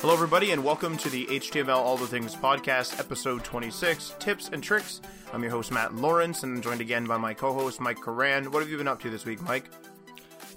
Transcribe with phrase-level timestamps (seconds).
[0.00, 4.62] Hello, everybody, and welcome to the HTML All the Things podcast, episode 26 Tips and
[4.62, 5.00] Tricks.
[5.32, 8.50] I'm your host, Matt Lawrence, and I'm joined again by my co host, Mike Karan.
[8.52, 9.70] What have you been up to this week, Mike?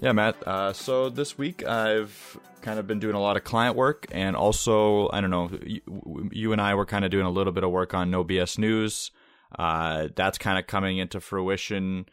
[0.02, 0.46] Yeah, Matt.
[0.46, 4.36] Uh, so this week I've kind of been doing a lot of client work, and
[4.36, 7.64] also I don't know, you, you and I were kind of doing a little bit
[7.64, 9.10] of work on No BS News.
[9.58, 12.06] Uh, that's kind of coming into fruition.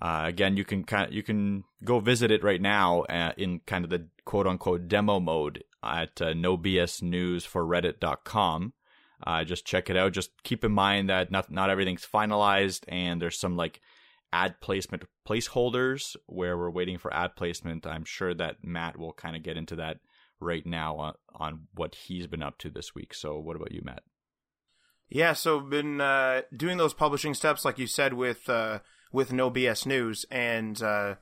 [0.00, 3.60] Uh, again, you can kind of, you can go visit it right now uh, in
[3.66, 8.72] kind of the quote unquote demo mode at uh, nobsnewsforreddit.com.
[9.26, 10.12] Uh, just check it out.
[10.12, 13.80] Just keep in mind that not not everything's finalized, and there's some like
[14.32, 17.86] ad placement placeholders where we're waiting for ad placement.
[17.86, 20.00] I'm sure that Matt will kind of get into that
[20.40, 23.14] right now on, on what he's been up to this week.
[23.14, 24.02] So, what about you, Matt?
[25.14, 28.80] Yeah, so been uh, doing those publishing steps, like you said, with uh,
[29.12, 31.14] with No BS News, and uh,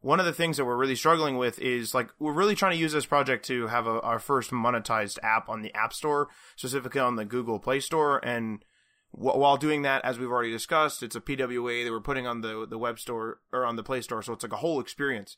[0.00, 2.78] one of the things that we're really struggling with is like we're really trying to
[2.78, 7.02] use this project to have a, our first monetized app on the App Store, specifically
[7.02, 8.64] on the Google Play Store, and
[9.14, 12.40] w- while doing that, as we've already discussed, it's a PWA that we're putting on
[12.40, 15.36] the the web store or on the Play Store, so it's like a whole experience.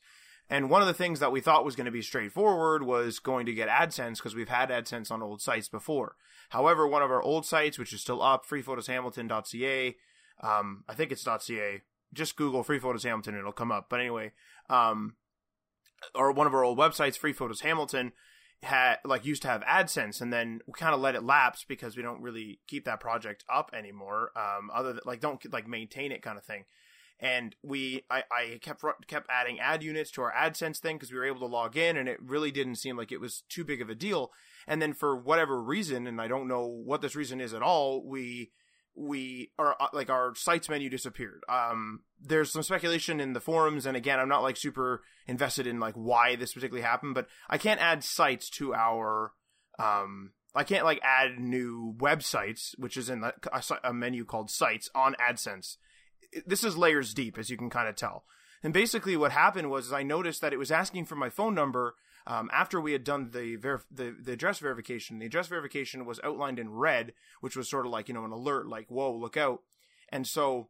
[0.49, 3.45] And one of the things that we thought was going to be straightforward was going
[3.47, 6.15] to get AdSense because we've had AdSense on old sites before.
[6.49, 9.95] However, one of our old sites, which is still up, freephotoshamilton.ca,
[10.41, 11.81] um, I think it's .ca.
[12.13, 13.87] Just Google Free Photos Hamilton, it'll come up.
[13.89, 14.31] But anyway,
[14.69, 15.15] um,
[16.15, 18.13] or one of our old websites, Free Photos Hamilton,
[18.63, 21.97] had like used to have AdSense, and then we kind of let it lapse because
[21.97, 24.31] we don't really keep that project up anymore.
[24.37, 26.63] Um, other than like don't like maintain it kind of thing
[27.19, 31.17] and we I, I kept kept adding ad units to our AdSense thing because we
[31.17, 33.81] were able to log in, and it really didn't seem like it was too big
[33.81, 34.31] of a deal.
[34.67, 38.03] And then for whatever reason, and I don't know what this reason is at all,
[38.05, 38.51] we
[38.95, 41.41] we are uh, like our sites menu disappeared.
[41.49, 45.79] Um, there's some speculation in the forums, and again, I'm not like super invested in
[45.79, 49.33] like why this particularly happened, but I can't add sites to our
[49.79, 50.31] um.
[50.55, 53.33] I can't like add new websites, which is in a,
[53.83, 55.77] a menu called sites on AdSense
[56.45, 58.23] this is layers deep, as you can kind of tell.
[58.63, 61.95] And basically, what happened was I noticed that it was asking for my phone number
[62.25, 63.55] um, after we had done the,
[63.91, 65.19] the the address verification.
[65.19, 68.31] The address verification was outlined in red, which was sort of like you know an
[68.31, 69.61] alert, like "Whoa, look out!"
[70.09, 70.69] And so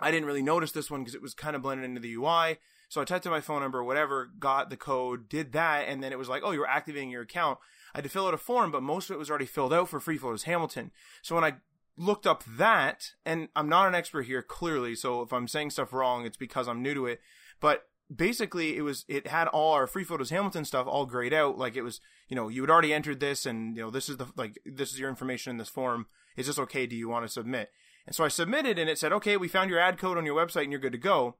[0.00, 2.58] I didn't really notice this one because it was kind of blended into the UI.
[2.88, 6.12] So I typed in my phone number, whatever, got the code, did that, and then
[6.12, 7.58] it was like, "Oh, you're activating your account."
[7.94, 9.88] I had to fill out a form, but most of it was already filled out
[9.88, 10.90] for Free Photos Hamilton.
[11.20, 11.56] So when I
[11.96, 14.94] looked up that, and I'm not an expert here, clearly.
[14.94, 17.20] So if I'm saying stuff wrong, it's because I'm new to it.
[17.60, 21.58] But basically, it was it had all our free photos Hamilton stuff all grayed out.
[21.58, 24.16] Like it was, you know, you had already entered this, and you know, this is
[24.16, 26.06] the like this is your information in this form.
[26.36, 26.86] Is this okay?
[26.86, 27.70] Do you want to submit?
[28.06, 30.34] And so I submitted, and it said, okay, we found your ad code on your
[30.34, 31.36] website, and you're good to go.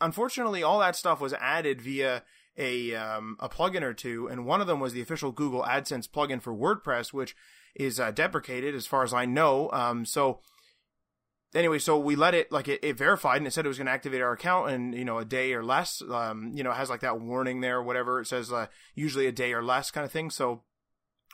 [0.00, 2.24] unfortunately, all that stuff was added via
[2.58, 6.08] a um, a plugin or two, and one of them was the official Google AdSense
[6.08, 7.36] plugin for WordPress, which
[7.74, 9.70] is uh, deprecated as far as I know.
[9.72, 10.40] Um, so
[11.54, 13.86] anyway, so we let it like it, it verified and it said it was going
[13.86, 16.02] to activate our account in you know a day or less.
[16.02, 19.32] Um, you know, it has like that warning there, whatever it says, uh, usually a
[19.32, 20.30] day or less kind of thing.
[20.30, 20.62] So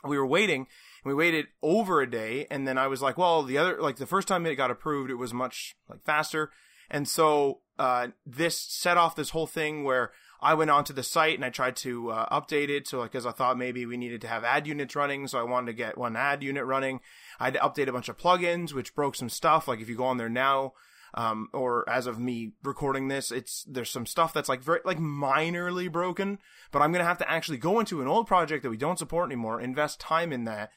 [0.03, 0.67] we were waiting.
[1.03, 4.07] We waited over a day, and then I was like, well, the other like the
[4.07, 6.51] first time it got approved, it was much like faster,
[6.89, 11.35] and so uh, this set off this whole thing where I went onto the site
[11.35, 12.87] and I tried to uh, update it.
[12.87, 15.43] So, like, because I thought maybe we needed to have ad units running, so I
[15.43, 16.99] wanted to get one ad unit running.
[17.39, 19.67] I had to update a bunch of plugins, which broke some stuff.
[19.67, 20.73] Like if you go on there now,
[21.15, 24.99] um, or as of me recording this, it's there's some stuff that's like very like
[24.99, 26.39] minorly broken.
[26.71, 29.27] But I'm gonna have to actually go into an old project that we don't support
[29.27, 30.71] anymore, invest time in that,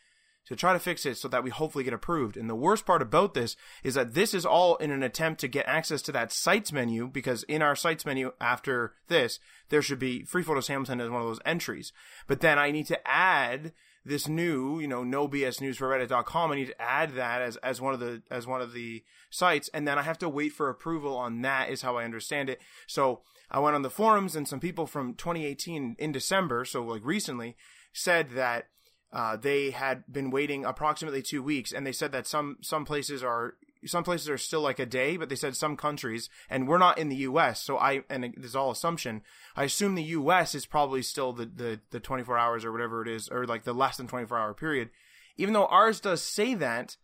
[0.49, 2.37] to try to fix it so that we hopefully get approved.
[2.37, 5.49] And the worst part about this is that this is all in an attempt to
[5.49, 9.39] get access to that sites menu because in our sites menu after this,
[9.69, 11.93] there should be Free Photos Hamilton as one of those entries.
[12.27, 13.73] But then I need to add
[14.05, 16.51] this new, you know, no BS news for reddit.com.
[16.51, 19.69] I need to add that as, as one of the, as one of the sites.
[19.75, 22.61] And then I have to wait for approval on that is how I understand it.
[22.87, 23.21] So
[23.51, 27.56] I went on the forums and some people from 2018 in December, so like recently,
[27.93, 28.69] said that
[29.12, 33.22] uh, they had been waiting approximately two weeks, and they said that some some places
[33.22, 33.55] are
[33.87, 36.99] some places are still like a day, but they said some countries, and we're not
[36.99, 39.22] in the U.S., so I and this is all assumption.
[39.56, 40.55] I assume the U.S.
[40.55, 43.72] is probably still the the the 24 hours or whatever it is, or like the
[43.72, 44.90] less than 24 hour period.
[45.37, 46.96] Even though ours does say that,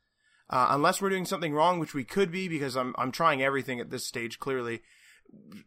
[0.50, 3.80] uh, unless we're doing something wrong, which we could be, because I'm I'm trying everything
[3.80, 4.38] at this stage.
[4.38, 4.82] Clearly,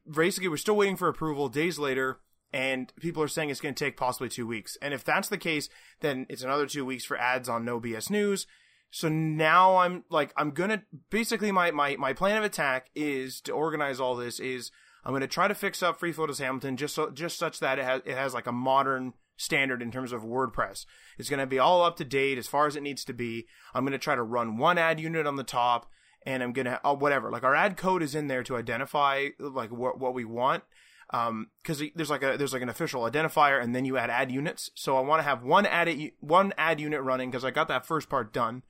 [0.09, 1.49] basically, we're still waiting for approval.
[1.49, 2.19] Days later,
[2.53, 4.77] and people are saying it's going to take possibly two weeks.
[4.81, 8.09] And if that's the case, then it's another two weeks for ads on No BS
[8.09, 8.47] News.
[8.89, 13.51] So now I'm like I'm gonna basically my my my plan of attack is to
[13.51, 14.71] organize all this is
[15.03, 17.85] I'm gonna try to fix up Free Photos Hamilton just so just such that it
[17.85, 20.85] has it has like a modern standard in terms of WordPress.
[21.17, 23.45] It's gonna be all up to date as far as it needs to be.
[23.73, 25.91] I'm gonna try to run one ad unit on the top,
[26.25, 29.71] and I'm gonna uh, whatever like our ad code is in there to identify like
[29.71, 30.63] what what we want
[31.11, 34.31] um because there's like a there's like an official identifier and then you add ad
[34.31, 34.71] units.
[34.75, 37.85] So i want to have one ad one ad unit running because i got that
[37.85, 38.63] first part done.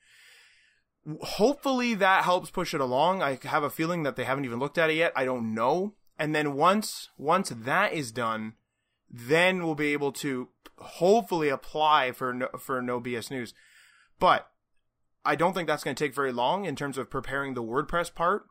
[1.22, 3.22] Hopefully that helps push it along.
[3.22, 5.12] I have a feeling that they haven't even looked at it yet.
[5.16, 5.94] I don't know.
[6.18, 8.54] And then once once that is done
[9.10, 13.54] then we'll be able to hopefully apply for no, for no bs news.
[14.18, 14.48] But
[15.24, 18.14] i don't think that's going to take very long in terms of preparing the wordpress
[18.14, 18.46] part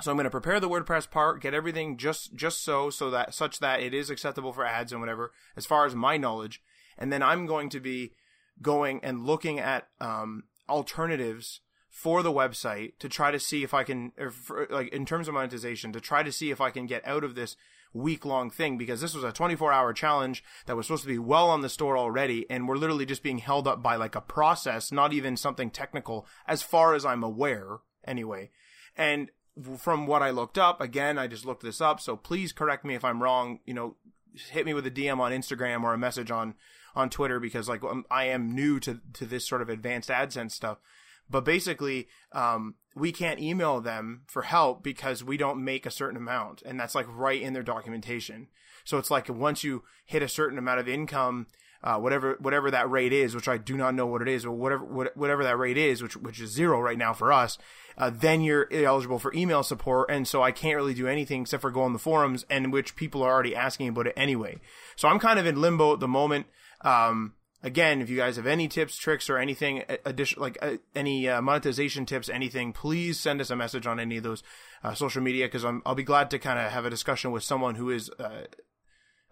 [0.00, 3.34] so I'm going to prepare the WordPress part, get everything just just so so that
[3.34, 6.62] such that it is acceptable for ads and whatever, as far as my knowledge,
[6.98, 8.12] and then I'm going to be
[8.60, 13.84] going and looking at um, alternatives for the website to try to see if I
[13.84, 17.06] can, for, like in terms of monetization, to try to see if I can get
[17.06, 17.56] out of this
[17.92, 21.18] week long thing because this was a 24 hour challenge that was supposed to be
[21.18, 24.20] well on the store already, and we're literally just being held up by like a
[24.20, 28.50] process, not even something technical, as far as I'm aware, anyway.
[28.96, 29.30] And
[29.78, 32.94] from what I looked up, again, I just looked this up, so please correct me
[32.94, 33.60] if I'm wrong.
[33.64, 33.96] You know,
[34.50, 36.54] hit me with a DM on Instagram or a message on
[36.96, 40.52] on Twitter because like I'm, I am new to to this sort of advanced AdSense
[40.52, 40.78] stuff.
[41.30, 46.18] But basically, um, we can't email them for help because we don't make a certain
[46.18, 48.48] amount, and that's like right in their documentation.
[48.84, 51.46] So it's like once you hit a certain amount of income,
[51.82, 54.52] uh, whatever whatever that rate is, which I do not know what it is, or
[54.52, 57.56] whatever whatever that rate is, which which is zero right now for us,
[57.96, 60.10] uh, then you're eligible for email support.
[60.10, 62.96] And so I can't really do anything except for go on the forums, and which
[62.96, 64.58] people are already asking about it anyway.
[64.96, 66.46] So I'm kind of in limbo at the moment.
[66.82, 71.28] Um, again, if you guys have any tips, tricks, or anything addition, like uh, any
[71.28, 74.42] uh, monetization tips, anything, please send us a message on any of those
[74.84, 77.76] uh, social media because I'll be glad to kind of have a discussion with someone
[77.76, 78.44] who is uh,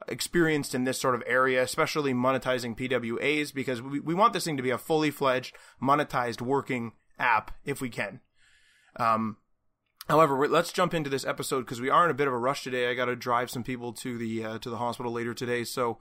[0.09, 4.57] experienced in this sort of area, especially monetizing PWAs, because we, we want this thing
[4.57, 8.21] to be a fully fledged, monetized, working app if we can.
[8.97, 9.37] Um,
[10.09, 12.65] however, let's jump into this episode because we are in a bit of a rush
[12.65, 12.91] today.
[12.91, 15.99] I got to drive some people to the uh, to the hospital later today, so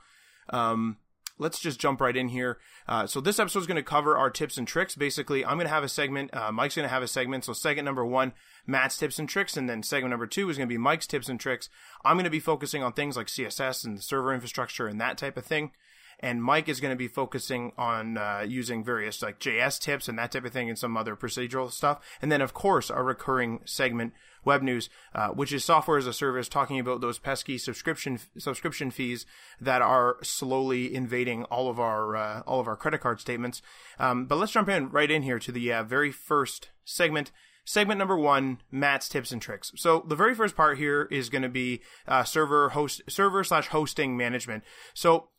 [0.50, 0.98] um,
[1.38, 2.60] let's just jump right in here.
[2.88, 4.96] Uh, so this episode is going to cover our tips and tricks.
[4.96, 6.36] Basically, I'm going to have a segment.
[6.36, 7.46] Uh, Mike's going to have a segment.
[7.46, 8.34] So segment number one,
[8.68, 11.30] Matt's tips and tricks, and then segment number two is going to be Mike's tips
[11.30, 11.70] and tricks.
[12.06, 15.18] I'm going to be focusing on things like CSS and the server infrastructure and that
[15.18, 15.72] type of thing
[16.22, 20.18] and Mike is going to be focusing on uh, using various like JS tips and
[20.20, 22.00] that type of thing and some other procedural stuff.
[22.22, 24.14] And then, of course, our recurring segment,
[24.46, 28.92] Web News, uh, which is software as a service, talking about those pesky subscription subscription
[28.92, 29.26] fees
[29.60, 33.62] that are slowly invading all of our uh, all of our credit card statements.
[34.00, 37.32] Um, but let's jump in right in here to the uh, very first segment
[37.64, 41.44] segment number one matt's tips and tricks so the very first part here is going
[41.44, 44.64] to be uh, server host server slash hosting management
[44.96, 45.30] so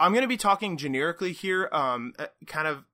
[0.00, 2.84] I'm going to be talking generically here, um, uh, kind of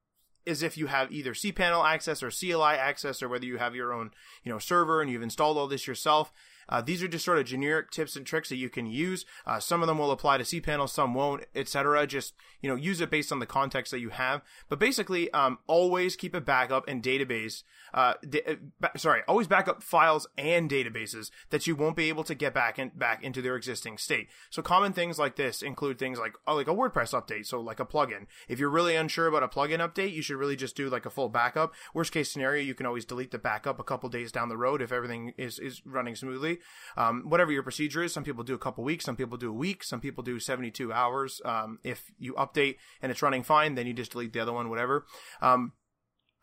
[0.46, 3.92] as if you have either cPanel access or CLI access, or whether you have your
[3.92, 4.10] own,
[4.44, 6.32] you know, server and you've installed all this yourself.
[6.68, 9.24] Uh, these are just sort of generic tips and tricks that you can use.
[9.46, 12.06] Uh, some of them will apply to cPanel, some won't, etc.
[12.06, 14.42] Just you know, use it based on the context that you have.
[14.68, 17.62] But basically, um, always keep a backup and database.
[17.96, 18.14] Uh,
[18.46, 22.78] uh sorry, always backup files and databases that you won't be able to get back
[22.78, 24.28] in, back into their existing state.
[24.50, 27.80] So common things like this include things like oh, like a WordPress update, so like
[27.80, 28.26] a plugin.
[28.48, 31.10] If you're really unsure about a plugin update, you should really just do like a
[31.10, 31.72] full backup.
[31.94, 34.82] Worst case scenario, you can always delete the backup a couple days down the road
[34.82, 36.58] if everything is is running smoothly.
[36.96, 39.54] Um, whatever your procedure is, some people do a couple weeks, some people do a
[39.54, 41.40] week, some people do 72 hours.
[41.44, 44.68] Um, if you update and it's running fine, then you just delete the other one,
[44.68, 45.06] whatever.
[45.40, 45.72] Um,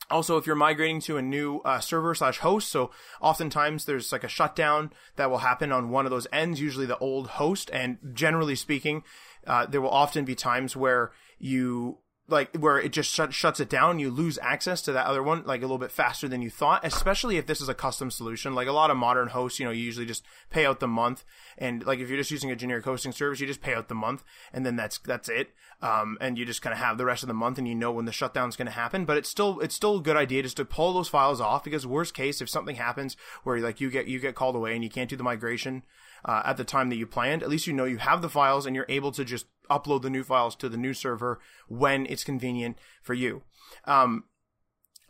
[0.10, 2.92] also, if you're migrating to a new uh, server slash host, so
[3.22, 6.98] oftentimes there's like a shutdown that will happen on one of those ends, usually the
[6.98, 7.70] old host.
[7.74, 9.04] And generally speaking,
[9.48, 11.98] uh, there will often be times where you
[12.30, 15.44] like where it just shut, shuts it down you lose access to that other one
[15.46, 18.56] like a little bit faster than you thought especially if this is a custom solution.
[18.56, 21.26] Like a lot of modern hosts you know you usually just pay out the month
[21.58, 23.96] and like if you're just using a generic hosting service you just pay out the
[23.96, 25.50] month and then that's that's it.
[25.82, 27.92] Um, and you just kind of have the rest of the month and you know
[27.92, 30.58] when the shutdown's going to happen but it's still it's still a good idea just
[30.58, 34.08] to pull those files off because worst case if something happens where like you get
[34.08, 35.84] you get called away and you can't do the migration
[36.26, 38.66] uh, at the time that you planned, at least you know you have the files
[38.66, 42.24] and you're able to just upload the new files to the new server when it's
[42.24, 43.44] convenient for you.
[43.86, 44.26] Um,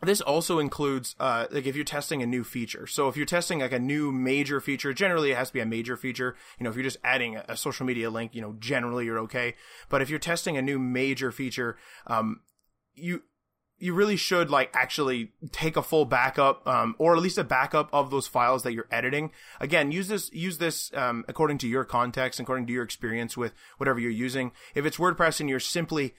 [0.02, 2.86] this also includes uh, like if you're testing a new feature.
[2.86, 5.66] So if you're testing like a new major feature generally it has to be a
[5.66, 6.36] major feature.
[6.58, 9.54] You know if you're just adding a, social media link you know generally you're okay.
[9.88, 12.40] But if you're testing a new major feature um,
[12.94, 13.22] you
[13.84, 17.90] you really should like actually take a full backup, um, or at least a backup
[17.92, 19.30] of those files that you're editing.
[19.60, 23.52] Again, use this use this um, according to your context, according to your experience with
[23.76, 24.52] whatever you're using.
[24.74, 26.14] If it's WordPress and you're simply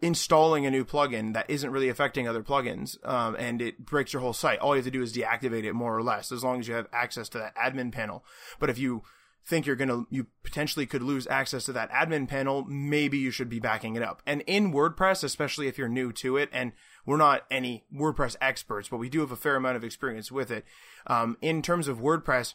[0.00, 4.22] installing a new plugin that isn't really affecting other plugins, um, and it breaks your
[4.22, 6.60] whole site, all you have to do is deactivate it more or less, as long
[6.60, 8.24] as you have access to that admin panel.
[8.60, 9.02] But if you
[9.44, 13.48] think you're gonna, you potentially could lose access to that admin panel, maybe you should
[13.48, 14.22] be backing it up.
[14.26, 16.72] And in WordPress, especially if you're new to it, and
[17.04, 20.50] we're not any WordPress experts, but we do have a fair amount of experience with
[20.50, 20.64] it.
[21.06, 22.54] Um, in terms of WordPress,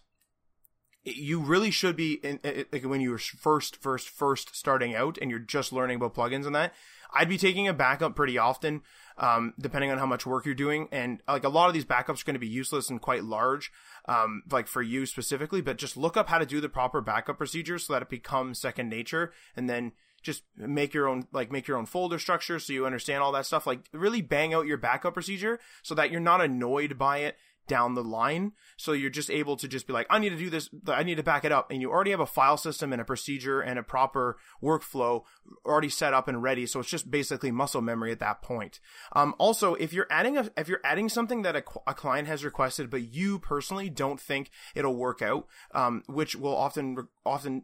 [1.03, 2.39] you really should be in,
[2.71, 6.55] like when you're first, first, first starting out and you're just learning about plugins and
[6.55, 6.73] that.
[7.13, 8.81] I'd be taking a backup pretty often,
[9.17, 10.87] um, depending on how much work you're doing.
[10.91, 13.71] And like a lot of these backups are going to be useless and quite large,
[14.07, 17.37] um, like for you specifically, but just look up how to do the proper backup
[17.37, 21.67] procedures so that it becomes second nature and then just make your own like make
[21.67, 24.77] your own folder structure so you understand all that stuff like really bang out your
[24.77, 27.37] backup procedure so that you're not annoyed by it
[27.67, 28.53] down the line.
[28.77, 30.69] So you're just able to just be like, I need to do this.
[30.87, 31.71] I need to back it up.
[31.71, 35.23] And you already have a file system and a procedure and a proper workflow
[35.65, 36.65] already set up and ready.
[36.65, 38.79] So it's just basically muscle memory at that point.
[39.13, 42.43] Um, also, if you're adding a, if you're adding something that a, a client has
[42.45, 47.63] requested, but you personally don't think it'll work out, um, which will often, often,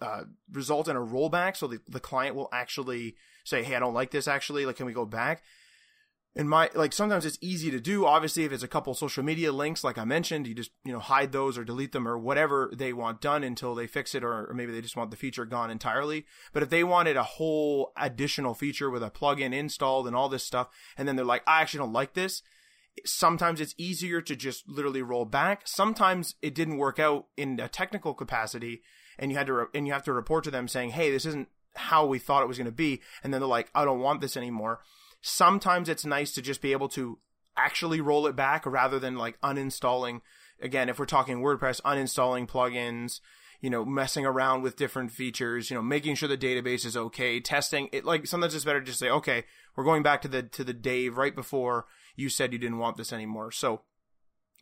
[0.00, 1.56] uh, result in a rollback.
[1.56, 4.66] So the, the client will actually say, Hey, I don't like this actually.
[4.66, 5.42] Like, can we go back?
[6.36, 9.50] In my like sometimes it's easy to do obviously if it's a couple social media
[9.50, 12.70] links like i mentioned you just you know hide those or delete them or whatever
[12.72, 15.44] they want done until they fix it or, or maybe they just want the feature
[15.44, 16.24] gone entirely.
[16.52, 20.44] But if they wanted a whole additional feature with a plugin installed and all this
[20.44, 22.42] stuff and then they're like i actually don't like this
[23.04, 25.62] sometimes it's easier to just literally roll back.
[25.66, 28.82] Sometimes it didn't work out in a technical capacity
[29.18, 31.26] and you had to re- and you have to report to them saying hey this
[31.26, 34.00] isn't how we thought it was going to be and then they're like i don't
[34.00, 34.80] want this anymore
[35.20, 37.18] Sometimes it's nice to just be able to
[37.56, 40.20] actually roll it back rather than like uninstalling.
[40.60, 43.20] Again, if we're talking WordPress, uninstalling plugins,
[43.60, 47.40] you know, messing around with different features, you know, making sure the database is okay,
[47.40, 48.04] testing it.
[48.04, 49.44] Like sometimes it's better to just say, okay,
[49.76, 51.86] we're going back to the to the Dave right before
[52.16, 53.50] you said you didn't want this anymore.
[53.50, 53.82] So,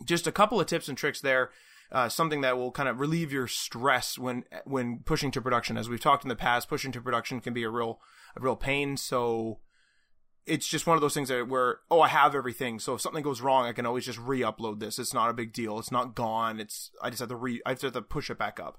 [0.05, 1.51] just a couple of tips and tricks there.
[1.91, 5.79] Uh, something that will kind of relieve your stress when when pushing to production.
[5.79, 8.01] As we've talked in the past, pushing to production can be a real
[8.37, 8.97] a real pain.
[8.97, 9.61] So
[10.49, 13.23] it's just one of those things that where oh I have everything, so if something
[13.23, 14.99] goes wrong, I can always just re-upload this.
[14.99, 15.79] It's not a big deal.
[15.79, 16.61] It's not gone.
[16.61, 18.79] It's I just have to re I just have to push it back up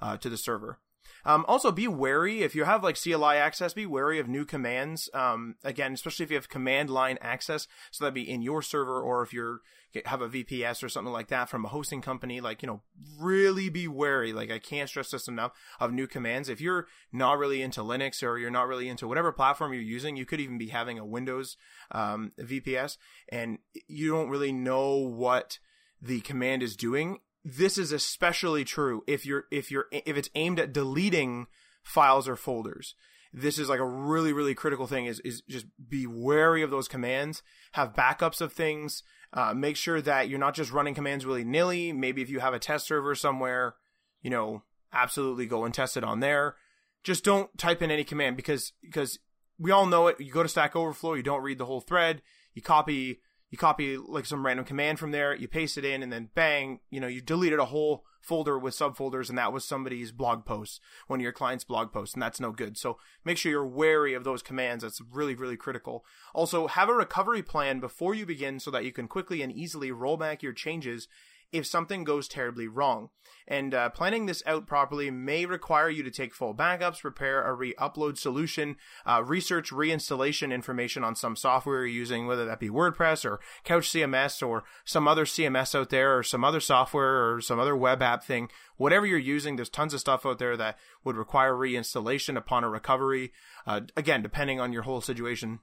[0.00, 0.78] uh, to the server.
[1.24, 3.74] Um, also, be wary if you have like CLI access.
[3.74, 5.08] Be wary of new commands.
[5.14, 9.00] Um, again, especially if you have command line access, so that'd be in your server,
[9.00, 9.60] or if you're
[10.06, 12.40] have a VPS or something like that from a hosting company.
[12.40, 12.82] Like you know,
[13.18, 14.32] really be wary.
[14.32, 16.48] Like I can't stress this enough of new commands.
[16.48, 20.16] If you're not really into Linux or you're not really into whatever platform you're using,
[20.16, 21.56] you could even be having a Windows
[21.90, 22.96] um, VPS,
[23.28, 25.58] and you don't really know what
[26.00, 30.60] the command is doing this is especially true if you're if you're if it's aimed
[30.60, 31.46] at deleting
[31.82, 32.94] files or folders.
[33.32, 36.88] This is like a really really critical thing is is just be wary of those
[36.88, 37.42] commands.
[37.72, 39.02] Have backups of things.
[39.32, 41.92] Uh, make sure that you're not just running commands willy nilly.
[41.92, 43.76] Maybe if you have a test server somewhere
[44.22, 46.56] you know absolutely go and test it on there.
[47.02, 49.18] Just don't type in any command because because
[49.58, 50.20] we all know it.
[50.20, 52.20] You go to stack overflow you don't read the whole thread.
[52.54, 53.20] You copy
[53.50, 56.80] you copy like some random command from there, you paste it in, and then bang,
[56.90, 60.80] you know, you deleted a whole folder with subfolders, and that was somebody's blog post,
[61.08, 62.78] one of your client's blog posts, and that's no good.
[62.78, 64.82] So make sure you're wary of those commands.
[64.84, 66.04] That's really, really critical.
[66.32, 69.90] Also, have a recovery plan before you begin so that you can quickly and easily
[69.90, 71.08] roll back your changes
[71.52, 73.10] if something goes terribly wrong.
[73.48, 77.52] And uh, planning this out properly may require you to take full backups, prepare a
[77.52, 83.24] re-upload solution, uh, research reinstallation information on some software you're using, whether that be WordPress
[83.24, 87.58] or Couch CMS or some other CMS out there or some other software or some
[87.58, 88.48] other web app thing.
[88.76, 92.68] Whatever you're using, there's tons of stuff out there that would require reinstallation upon a
[92.68, 93.32] recovery.
[93.66, 95.58] Uh, again, depending on your whole situation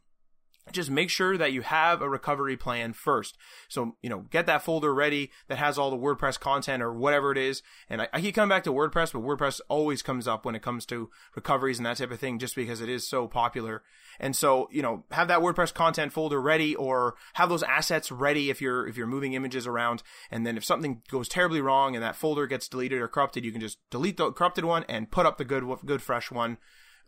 [0.71, 3.37] just make sure that you have a recovery plan first.
[3.67, 7.31] So, you know, get that folder ready that has all the WordPress content or whatever
[7.31, 7.61] it is.
[7.89, 10.61] And I, I, keep coming back to WordPress, but WordPress always comes up when it
[10.61, 13.83] comes to recoveries and that type of thing just because it is so popular.
[14.19, 18.49] And so, you know, have that WordPress content folder ready or have those assets ready
[18.49, 20.03] if you're, if you're moving images around.
[20.31, 23.51] And then if something goes terribly wrong and that folder gets deleted or corrupted, you
[23.51, 26.57] can just delete the corrupted one and put up the good, good fresh one.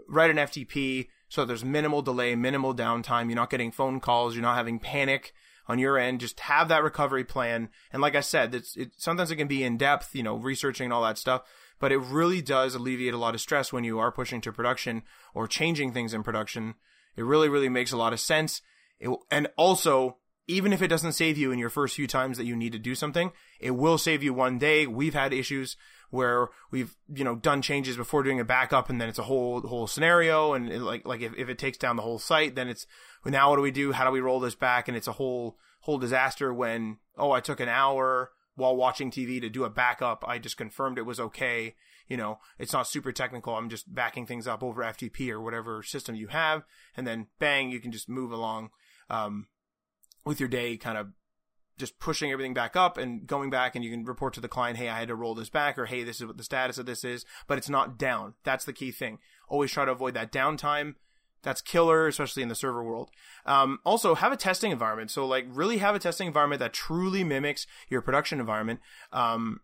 [0.08, 3.28] Write an FTP so there's minimal delay, minimal downtime.
[3.28, 4.36] You're not getting phone calls.
[4.36, 5.34] You're not having panic
[5.68, 6.20] on your end.
[6.20, 7.70] Just have that recovery plan.
[7.94, 10.86] And like I said, it's, it, sometimes it can be in depth, you know, researching
[10.86, 11.44] and all that stuff,
[11.80, 15.04] but it really does alleviate a lot of stress when you are pushing to production
[15.36, 16.74] or changing things in production.
[17.16, 18.64] It really, really makes a lot of sense.
[19.00, 20.18] It and also,
[20.48, 22.80] even if it doesn't save you in your first few times that you need to
[22.80, 24.88] do something, it will save you one day.
[24.88, 25.78] We've had issues
[26.10, 29.62] where we've, you know, done changes before doing a backup and then it's a whole,
[29.62, 30.54] whole scenario.
[30.54, 32.86] And it, like, like if, if it takes down the whole site, then it's,
[33.24, 33.92] well, now what do we do?
[33.92, 34.88] How do we roll this back?
[34.88, 39.40] And it's a whole, whole disaster when, oh, I took an hour while watching TV
[39.42, 40.24] to do a backup.
[40.28, 41.76] I just confirmed it was okay.
[42.08, 43.56] You know, it's not super technical.
[43.56, 46.64] I'm just backing things up over FTP or whatever system you have.
[46.98, 48.72] And then bang, you can just move along,
[49.10, 49.48] um,
[50.26, 51.08] with your day kind of
[51.80, 54.78] just pushing everything back up and going back and you can report to the client,
[54.78, 56.86] hey, I had to roll this back or hey, this is what the status of
[56.86, 58.36] this is, but it's not down.
[58.44, 59.20] That's the key thing.
[59.48, 60.96] Always try to avoid that downtime.
[61.42, 63.10] That's killer, especially in the server world.
[63.46, 65.10] Um, also, have a testing environment.
[65.10, 68.82] So, like, really have a testing environment that truly mimics your production environment.
[69.14, 69.62] Um,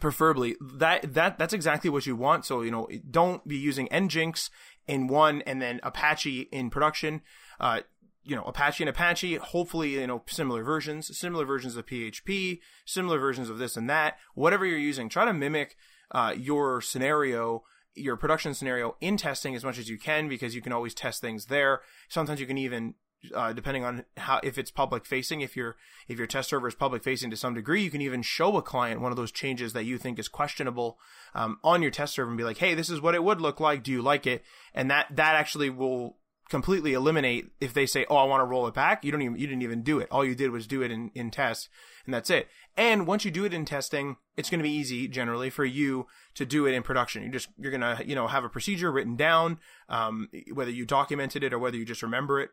[0.00, 2.44] preferably that that that's exactly what you want.
[2.44, 4.50] So, you know, don't be using Nginx
[4.86, 7.22] in one and then Apache in production.
[7.60, 7.80] Uh,
[8.24, 13.18] you know, Apache and Apache, hopefully, you know, similar versions, similar versions of PHP, similar
[13.18, 15.76] versions of this and that, whatever you're using, try to mimic,
[16.12, 17.64] uh, your scenario,
[17.94, 21.20] your production scenario in testing as much as you can because you can always test
[21.20, 21.80] things there.
[22.08, 22.94] Sometimes you can even,
[23.34, 25.76] uh, depending on how, if it's public facing, if your,
[26.06, 28.62] if your test server is public facing to some degree, you can even show a
[28.62, 30.98] client one of those changes that you think is questionable,
[31.34, 33.58] um, on your test server and be like, Hey, this is what it would look
[33.58, 33.82] like.
[33.82, 34.44] Do you like it?
[34.74, 36.16] And that, that actually will,
[36.52, 39.38] completely eliminate if they say, "Oh, I want to roll it back." You don't even
[39.38, 40.08] you didn't even do it.
[40.10, 41.70] All you did was do it in in test,
[42.04, 42.46] and that's it.
[42.76, 46.06] And once you do it in testing, it's going to be easy generally for you
[46.34, 47.22] to do it in production.
[47.22, 51.42] You just you're gonna you know have a procedure written down, um, whether you documented
[51.42, 52.50] it or whether you just remember it,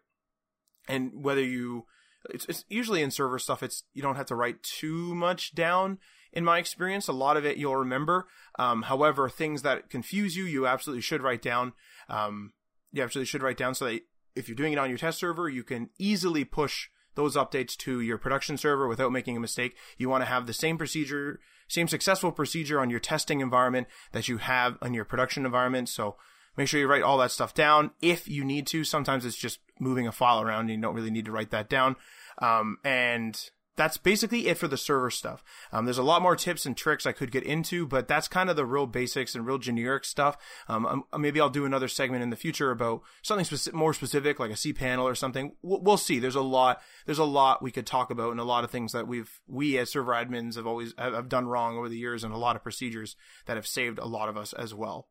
[0.87, 1.85] and whether you
[2.29, 3.61] it's, it's usually in server stuff.
[3.61, 5.97] It's you don't have to write too much down
[6.31, 7.09] in my experience.
[7.09, 8.27] A lot of it you'll remember.
[8.57, 11.73] Um, however, things that confuse you, you absolutely should write down.
[12.07, 12.53] Um,
[12.91, 14.01] you actually should write down so that
[14.35, 17.99] if you're doing it on your test server, you can easily push those updates to
[17.99, 19.75] your production server without making a mistake.
[19.97, 24.27] You want to have the same procedure, same successful procedure on your testing environment that
[24.27, 25.89] you have on your production environment.
[25.89, 26.15] So
[26.55, 28.83] make sure you write all that stuff down if you need to.
[28.83, 31.69] Sometimes it's just moving a file around and you don't really need to write that
[31.69, 31.95] down.
[32.41, 33.37] Um, and
[33.79, 35.41] that's basically it for the server stuff.
[35.71, 38.49] Um, there's a lot more tips and tricks I could get into, but that's kind
[38.49, 40.35] of the real basics and real generic stuff.
[40.67, 44.37] Um, um maybe I'll do another segment in the future about something speci- more specific,
[44.37, 45.55] like a cPanel or something.
[45.61, 46.19] We'll, we'll, see.
[46.19, 46.81] There's a lot.
[47.05, 49.77] There's a lot we could talk about, and a lot of things that we've we
[49.77, 52.63] as server admins have always have done wrong over the years, and a lot of
[52.63, 53.15] procedures
[53.45, 55.07] that have saved a lot of us as well.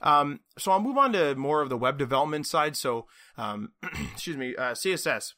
[0.00, 2.76] Um, so I'll move on to more of the web development side.
[2.76, 3.72] So, um,
[4.12, 5.32] excuse me, uh, CSS.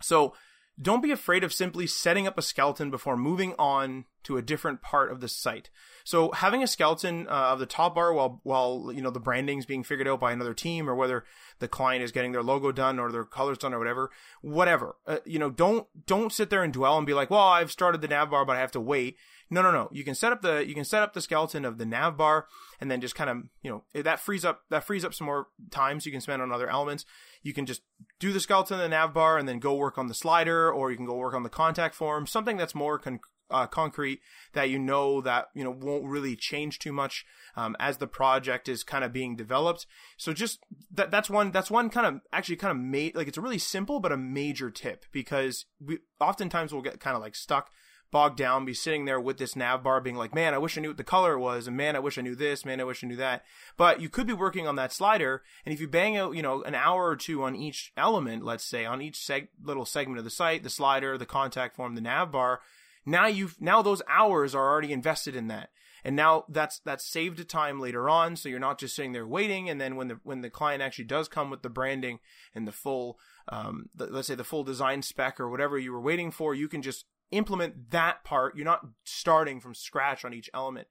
[0.00, 0.32] So
[0.80, 4.82] don't be afraid of simply setting up a skeleton before moving on to a different
[4.82, 5.70] part of the site.
[6.04, 9.58] So having a skeleton uh, of the top bar while while you know the branding
[9.58, 11.24] is being figured out by another team, or whether
[11.58, 14.10] the client is getting their logo done or their colors done or whatever,
[14.42, 14.96] whatever.
[15.06, 18.00] Uh, you know, don't don't sit there and dwell and be like, well, I've started
[18.00, 19.16] the nav bar, but I have to wait.
[19.52, 19.88] No, no, no.
[19.90, 22.46] You can set up the you can set up the skeleton of the nav bar
[22.80, 25.48] and then just kind of you know that frees up that frees up some more
[25.70, 27.04] time so you can spend on other elements.
[27.42, 27.82] You can just
[28.20, 30.90] do the skeleton of the nav bar and then go work on the slider, or
[30.90, 34.20] you can go work on the contact form, something that's more con- uh, concrete
[34.52, 37.24] that you know that you know won't really change too much
[37.56, 39.86] um, as the project is kind of being developed.
[40.16, 40.60] So just
[40.90, 43.58] that that's one that's one kind of actually kind of made like it's a really
[43.58, 47.70] simple but a major tip because we oftentimes we'll get kind of like stuck
[48.10, 50.80] bogged down, be sitting there with this nav bar being like, man, I wish I
[50.80, 53.04] knew what the color was, and man, I wish I knew this, man, I wish
[53.04, 53.44] I knew that.
[53.76, 56.62] But you could be working on that slider, and if you bang out, you know,
[56.62, 60.24] an hour or two on each element, let's say, on each seg- little segment of
[60.24, 62.60] the site, the slider, the contact form, the nav bar,
[63.06, 65.70] now you've, now those hours are already invested in that.
[66.02, 68.36] And now that's, that's saved a time later on.
[68.36, 69.68] So you're not just sitting there waiting.
[69.68, 72.20] And then when the, when the client actually does come with the branding
[72.54, 76.00] and the full, um, the, let's say the full design spec or whatever you were
[76.00, 78.56] waiting for, you can just implement that part.
[78.56, 80.88] You're not starting from scratch on each element.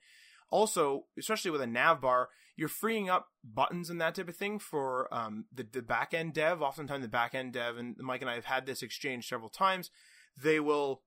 [0.52, 4.60] Also, especially with a nav bar, you're freeing up buttons and that type of thing
[4.60, 6.62] for um, the, the back end dev.
[6.62, 9.92] Oftentimes, the back end dev, and Mike and I have had this exchange several times,
[10.36, 11.02] they will,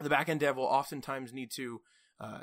[0.00, 1.80] the backend dev will oftentimes need to
[2.20, 2.40] uh,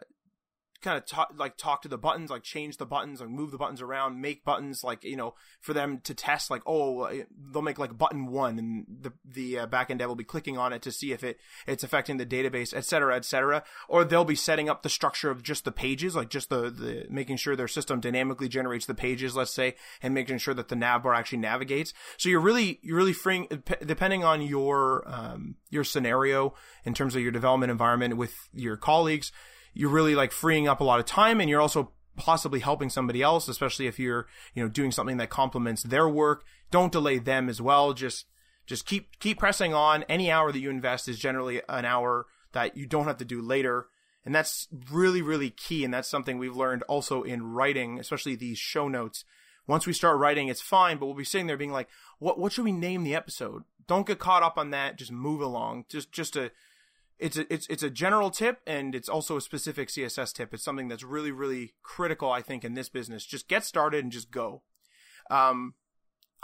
[0.86, 3.58] kind of talk like talk to the buttons like change the buttons like move the
[3.58, 7.14] buttons around make buttons like you know for them to test like oh uh,
[7.52, 10.72] they'll make like button one and the the uh, backend dev will be clicking on
[10.72, 14.70] it to see if it it's affecting the database etc etc or they'll be setting
[14.70, 18.00] up the structure of just the pages like just the the making sure their system
[18.00, 21.94] dynamically generates the pages let's say and making sure that the nav bar actually navigates.
[22.18, 23.48] So you're really you're really freeing
[23.86, 29.32] depending on your um your scenario in terms of your development environment with your colleagues
[29.76, 33.22] you're really like freeing up a lot of time and you're also possibly helping somebody
[33.22, 36.44] else, especially if you're, you know, doing something that complements their work.
[36.72, 37.94] Don't delay them as well.
[37.94, 38.26] Just
[38.66, 40.04] just keep keep pressing on.
[40.04, 43.42] Any hour that you invest is generally an hour that you don't have to do
[43.42, 43.88] later.
[44.26, 45.84] And that's really, really key.
[45.84, 49.24] And that's something we've learned also in writing, especially these show notes.
[49.68, 52.52] Once we start writing, it's fine, but we'll be sitting there being like, what, what
[52.52, 53.64] should we name the episode?
[53.88, 54.98] Don't get caught up on that.
[54.98, 55.86] Just move along.
[55.90, 56.52] Just, just a,
[57.18, 60.54] it's a, it's, it's a general tip and it's also a specific CSS tip.
[60.54, 63.26] It's something that's really, really critical, I think, in this business.
[63.26, 64.64] Just get started and just go.
[65.30, 65.76] Um,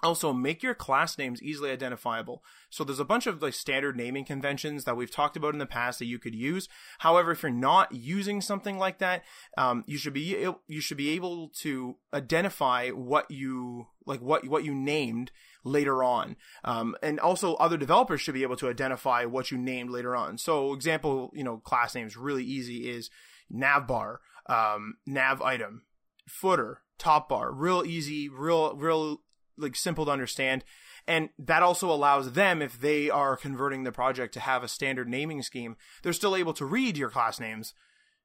[0.04, 2.44] also, make your class names easily identifiable.
[2.72, 5.68] So there's a bunch of like standard naming conventions that we've talked about in the
[5.68, 6.68] past that you could use.
[7.00, 9.24] However, if you're not using something like that,
[9.58, 14.64] um, you should be you should be able to identify what you like what what
[14.64, 15.32] you named
[15.64, 16.36] later on.
[16.64, 20.38] Um, and also other developers should be able to identify what you named later on.
[20.38, 23.10] So example, you know, class names really easy is
[23.54, 25.84] navbar, um, nav item,
[26.28, 29.22] footer, top bar, real easy, real real
[29.58, 30.64] like simple to understand.
[31.08, 35.10] And that also allows them, if they are converting the project to have a standard
[35.10, 37.74] naming scheme, they're still able to read your class names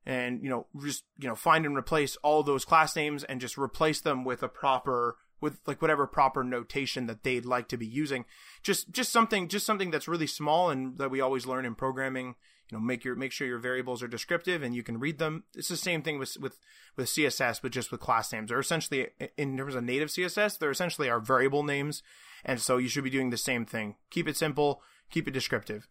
[0.04, 3.56] and, you know, just, you know, find and replace all those class names and just
[3.56, 7.86] replace them with a proper, with like whatever proper notation that they'd like to be
[7.86, 8.24] using.
[8.62, 12.34] Just, just something, just something that's really small and that we always learn in programming.
[12.70, 15.44] You know make your make sure your variables are descriptive and you can read them.
[15.54, 16.58] It's the same thing with with
[16.96, 18.48] with css but just with class names.
[18.48, 19.06] They're essentially
[19.38, 22.02] in terms of native css they're essentially our variable names.
[22.44, 23.94] And so you should be doing the same thing.
[24.10, 25.86] Keep it simple keep it descriptive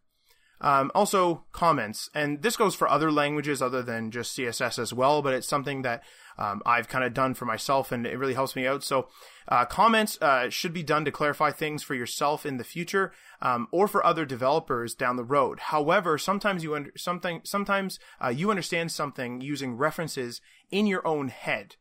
[0.62, 5.22] um, also comments and this goes for other languages other than just css as well
[5.22, 6.04] but it's something that
[6.38, 8.84] um, I've kind of done for myself, and it really helps me out.
[8.84, 9.08] So,
[9.48, 13.68] uh, comments uh, should be done to clarify things for yourself in the future, um,
[13.72, 15.60] or for other developers down the road.
[15.60, 20.42] However, sometimes you under- something sometimes uh, you understand something using references
[20.72, 21.76] in your own head.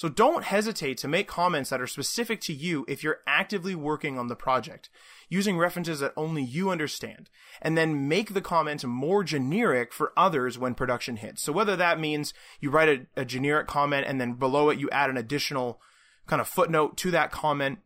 [0.00, 4.18] So don't hesitate to make comments that are specific to you if you're actively working
[4.18, 4.88] on the project,
[5.28, 7.28] using references that only you understand,
[7.60, 11.42] and then make the comment more generic for others when production hits.
[11.42, 14.88] So whether that means you write a, a generic comment and then below it you
[14.88, 15.82] add an additional
[16.26, 17.80] kind of footnote to that comment,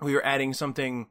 [0.00, 1.08] or you're adding something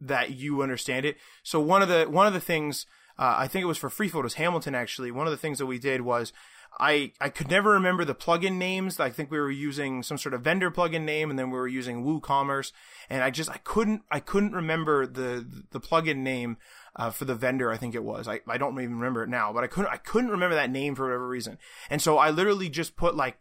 [0.00, 1.16] that you understand it.
[1.42, 2.86] So one of the one of the things
[3.18, 5.10] uh, I think it was for Free Photos Hamilton actually.
[5.10, 6.32] One of the things that we did was
[6.80, 8.98] I I could never remember the plugin names.
[8.98, 11.68] I think we were using some sort of vendor plugin name, and then we were
[11.68, 12.72] using WooCommerce,
[13.10, 16.56] and I just I couldn't I couldn't remember the the plugin name
[16.96, 17.70] uh, for the vendor.
[17.70, 18.26] I think it was.
[18.26, 20.94] I I don't even remember it now, but I couldn't I couldn't remember that name
[20.94, 21.58] for whatever reason,
[21.90, 23.38] and so I literally just put like.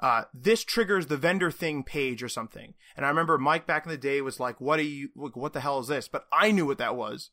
[0.00, 2.74] Uh, this triggers the vendor thing page or something.
[2.96, 5.60] And I remember Mike back in the day was like, what are you, what the
[5.60, 6.08] hell is this?
[6.08, 7.30] But I knew what that was.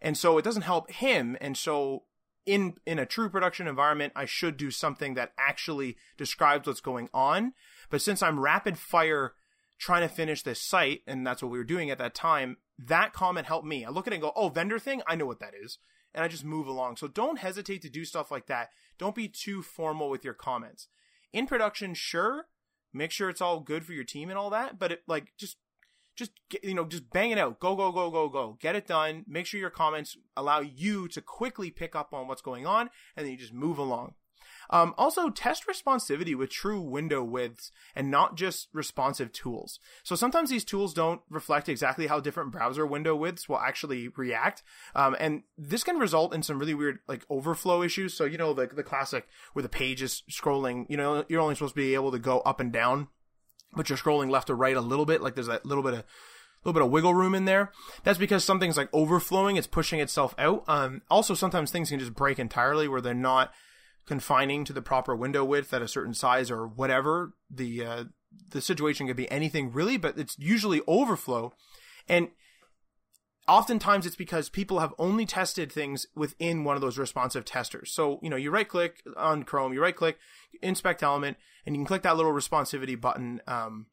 [0.00, 1.36] And so it doesn't help him.
[1.40, 2.06] And so
[2.48, 7.10] in in a true production environment, I should do something that actually describes what's going
[7.12, 7.52] on.
[7.90, 9.34] But since I'm rapid fire
[9.78, 13.12] trying to finish this site, and that's what we were doing at that time, that
[13.12, 13.84] comment helped me.
[13.84, 15.78] I look at it and go, "Oh, vendor thing, I know what that is,"
[16.14, 16.96] and I just move along.
[16.96, 18.70] So don't hesitate to do stuff like that.
[18.96, 20.88] Don't be too formal with your comments.
[21.32, 22.48] In production, sure,
[22.94, 25.58] make sure it's all good for your team and all that, but it like just
[26.18, 28.86] just get, you know just bang it out go go go go go get it
[28.86, 32.90] done make sure your comments allow you to quickly pick up on what's going on
[33.16, 34.14] and then you just move along
[34.70, 39.80] um, also, test responsivity with true window widths and not just responsive tools.
[40.02, 44.62] So sometimes these tools don't reflect exactly how different browser window widths will actually react.
[44.94, 48.14] Um, and this can result in some really weird like overflow issues.
[48.14, 51.54] So, you know, the, the classic where the page is scrolling, you know, you're only
[51.54, 53.08] supposed to be able to go up and down
[53.74, 56.04] but you're scrolling left or right a little bit, like there's a little bit of
[56.64, 57.72] little bit of wiggle room in there.
[58.02, 60.64] That's because something's like overflowing, it's pushing itself out.
[60.66, 63.52] Um, also, sometimes things can just break entirely where they're not
[64.06, 67.34] confining to the proper window width at a certain size or whatever.
[67.50, 68.04] The uh,
[68.50, 71.52] the situation could be anything really, but it's usually overflow.
[72.08, 72.28] And
[73.48, 77.90] oftentimes it's because people have only tested things within one of those responsive testers.
[77.90, 80.18] So, you know, you right click on Chrome, you right click,
[80.62, 83.40] inspect element, and you can click that little responsivity button.
[83.46, 83.86] Um,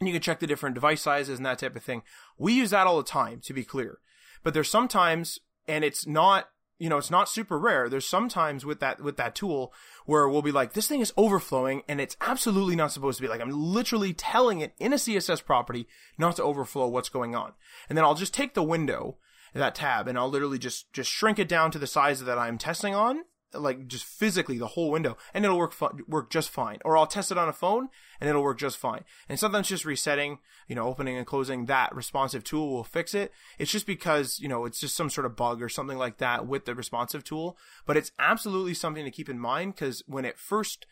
[0.00, 2.02] and you can check the different device sizes and that type of thing.
[2.38, 3.98] We use that all the time, to be clear.
[4.42, 7.88] But there's sometimes, and it's not you know, it's not super rare.
[7.88, 9.72] There's sometimes with that, with that tool
[10.06, 13.28] where we'll be like, this thing is overflowing and it's absolutely not supposed to be
[13.28, 15.88] like, I'm literally telling it in a CSS property
[16.18, 17.52] not to overflow what's going on.
[17.88, 19.18] And then I'll just take the window,
[19.54, 22.58] that tab, and I'll literally just, just shrink it down to the size that I'm
[22.58, 26.78] testing on like just physically the whole window and it'll work fu- work just fine.
[26.84, 27.88] Or I'll test it on a phone
[28.20, 29.04] and it'll work just fine.
[29.28, 33.32] And sometimes just resetting you know opening and closing that responsive tool will fix it.
[33.58, 36.46] It's just because you know it's just some sort of bug or something like that
[36.46, 37.56] with the responsive tool.
[37.86, 40.86] But it's absolutely something to keep in mind cuz when it first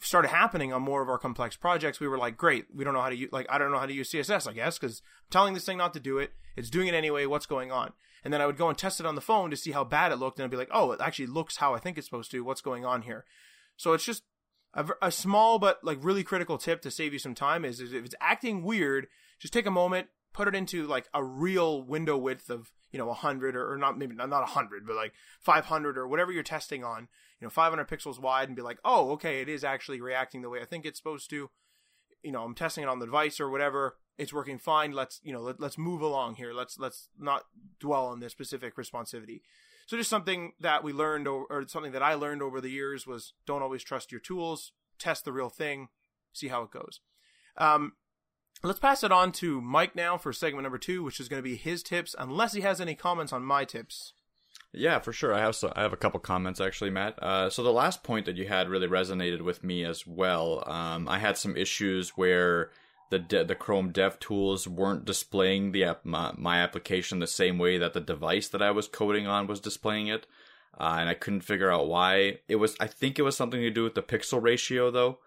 [0.00, 3.02] started happening on more of our complex projects, we were like, great, we don't know
[3.02, 5.30] how to use, like, I don't know how to use CSS, I guess, because I'm
[5.30, 6.32] telling this thing not to do it.
[6.56, 7.26] It's doing it anyway.
[7.26, 7.92] What's going on?
[8.24, 10.12] And then I would go and test it on the phone to see how bad
[10.12, 10.38] it looked.
[10.38, 12.44] And I'd be like, oh, it actually looks how I think it's supposed to.
[12.44, 13.24] What's going on here?
[13.76, 14.24] So it's just
[14.74, 17.92] a, a small but like really critical tip to save you some time is, is
[17.92, 19.06] if it's acting weird,
[19.38, 23.06] just take a moment, put it into like a real window width of, you know,
[23.06, 27.08] 100 or, or not, maybe not 100, but like 500 or whatever you're testing on
[27.40, 30.48] you know 500 pixels wide and be like oh okay it is actually reacting the
[30.48, 31.50] way i think it's supposed to.
[32.22, 33.96] You know i'm testing it on the device or whatever.
[34.18, 34.92] It's working fine.
[34.92, 36.52] Let's you know let, let's move along here.
[36.52, 37.44] Let's let's not
[37.78, 39.40] dwell on this specific responsivity.
[39.86, 43.06] So just something that we learned or, or something that i learned over the years
[43.06, 44.72] was don't always trust your tools.
[44.98, 45.88] Test the real thing.
[46.34, 47.00] See how it goes.
[47.56, 47.94] Um,
[48.62, 51.48] let's pass it on to mike now for segment number two which is going to
[51.48, 54.12] be his tips unless he has any comments on my tips
[54.72, 55.34] yeah, for sure.
[55.34, 57.20] I have so, I have a couple comments actually, Matt.
[57.22, 60.62] Uh, so the last point that you had really resonated with me as well.
[60.66, 62.70] Um, I had some issues where
[63.10, 67.58] the de- the Chrome Dev tools weren't displaying the app- my, my, application the same
[67.58, 70.26] way that the device that I was coding on was displaying it,
[70.78, 72.38] uh, and I couldn't figure out why.
[72.48, 75.18] It was I think it was something to do with the pixel ratio though.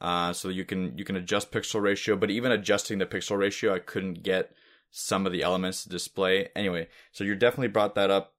[0.00, 3.74] Uh, so you can you can adjust pixel ratio, but even adjusting the pixel ratio,
[3.74, 4.52] I couldn't get
[4.90, 6.48] some of the elements to display.
[6.56, 8.34] Anyway, so you definitely brought that up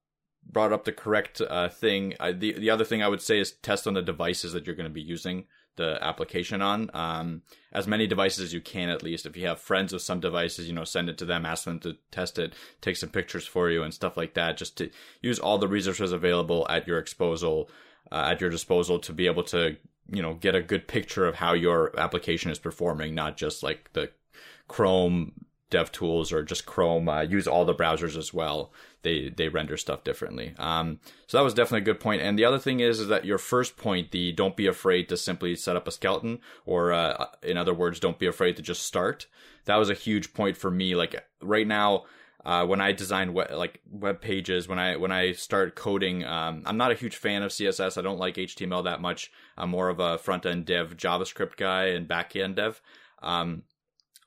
[0.52, 2.16] brought up the correct uh, thing.
[2.20, 4.76] I, the the other thing I would say is test on the devices that you're
[4.76, 6.92] going to be using the application on.
[6.94, 9.26] Um, as many devices as you can, at least.
[9.26, 11.80] If you have friends with some devices, you know, send it to them, ask them
[11.80, 14.58] to test it, take some pictures for you, and stuff like that.
[14.58, 14.90] Just to
[15.22, 17.70] use all the resources available at your disposal,
[18.12, 19.78] uh, at your disposal to be able to,
[20.12, 23.94] you know, get a good picture of how your application is performing, not just like
[23.94, 24.12] the
[24.68, 27.10] Chrome dev tools or just Chrome.
[27.10, 30.54] Uh, use all the browsers as well they they render stuff differently.
[30.58, 32.22] Um, so that was definitely a good point.
[32.22, 35.18] And the other thing is, is that your first point, the don't be afraid to
[35.18, 38.84] simply set up a skeleton, or uh, in other words, don't be afraid to just
[38.84, 39.28] start.
[39.66, 40.96] That was a huge point for me.
[40.96, 42.06] Like right now.
[42.46, 46.64] Uh, when I design web, like web pages, when I when I start coding, um,
[46.66, 47.98] I'm not a huge fan of CSS.
[47.98, 49.30] I don't like HTML that much.
[49.58, 52.82] I'm more of a front end dev, JavaScript guy, and back end dev.
[53.22, 53.64] Um,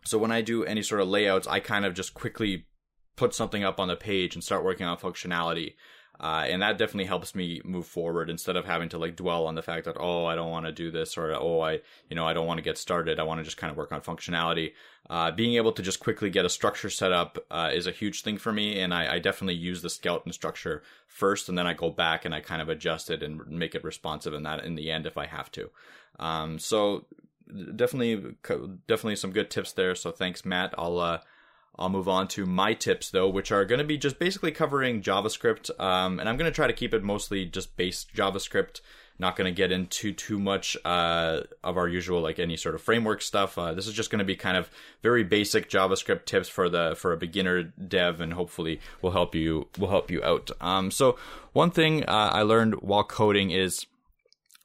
[0.04, 2.66] so when I do any sort of layouts, I kind of just quickly
[3.16, 5.74] put something up on the page and start working on functionality.
[6.20, 9.54] Uh, and that definitely helps me move forward instead of having to like dwell on
[9.56, 12.26] the fact that oh I don't want to do this or oh I you know
[12.26, 14.72] I don't want to get started I want to just kind of work on functionality.
[15.10, 18.22] Uh, being able to just quickly get a structure set up uh, is a huge
[18.22, 21.74] thing for me, and I, I, definitely use the skeleton structure first, and then I
[21.74, 24.76] go back and I kind of adjust it and make it responsive in that in
[24.76, 25.70] the end if I have to.
[26.20, 27.06] Um, so
[27.76, 28.36] definitely
[28.86, 29.94] definitely some good tips there.
[29.94, 30.74] So thanks Matt.
[30.78, 31.18] I'll uh,
[31.78, 35.02] I'll move on to my tips though, which are going to be just basically covering
[35.02, 35.70] JavaScript.
[35.80, 38.80] Um, and I'm going to try to keep it mostly just base JavaScript.
[39.18, 42.82] Not going to get into too much uh, of our usual like any sort of
[42.82, 43.56] framework stuff.
[43.56, 44.70] Uh, this is just going to be kind of
[45.02, 49.68] very basic JavaScript tips for the for a beginner dev, and hopefully will help you
[49.78, 50.50] will help you out.
[50.60, 51.18] Um, so
[51.52, 53.86] one thing uh, I learned while coding is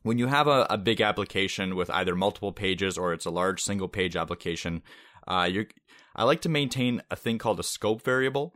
[0.08, 3.62] when you have a, a, big application with either multiple pages or it's a large
[3.62, 4.82] single page application,
[5.28, 5.68] uh, you're
[6.16, 8.56] I like to maintain a thing called a scope variable.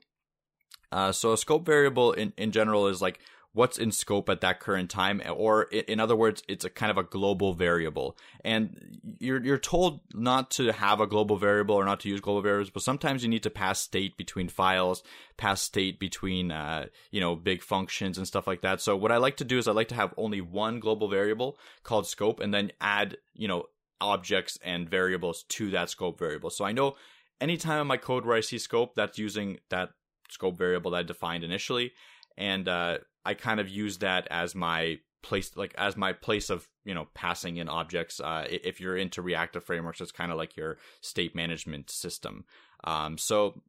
[0.91, 3.19] Uh, so a scope variable in, in general is like
[3.53, 6.97] what's in scope at that current time, or in other words, it's a kind of
[6.97, 8.17] a global variable.
[8.45, 12.41] And you're you're told not to have a global variable or not to use global
[12.41, 15.03] variables, but sometimes you need to pass state between files,
[15.37, 18.81] pass state between uh, you know big functions and stuff like that.
[18.81, 21.57] So what I like to do is I like to have only one global variable
[21.83, 23.65] called scope, and then add you know
[23.99, 26.49] objects and variables to that scope variable.
[26.49, 26.95] So I know
[27.39, 29.89] anytime in my code where I see scope, that's using that
[30.29, 31.91] scope variable that I defined initially,
[32.37, 36.67] and uh, I kind of use that as my place, like as my place of
[36.83, 38.19] you know passing in objects.
[38.19, 42.45] Uh, if you're into reactive frameworks, it's kind of like your state management system.
[42.83, 43.61] Um, so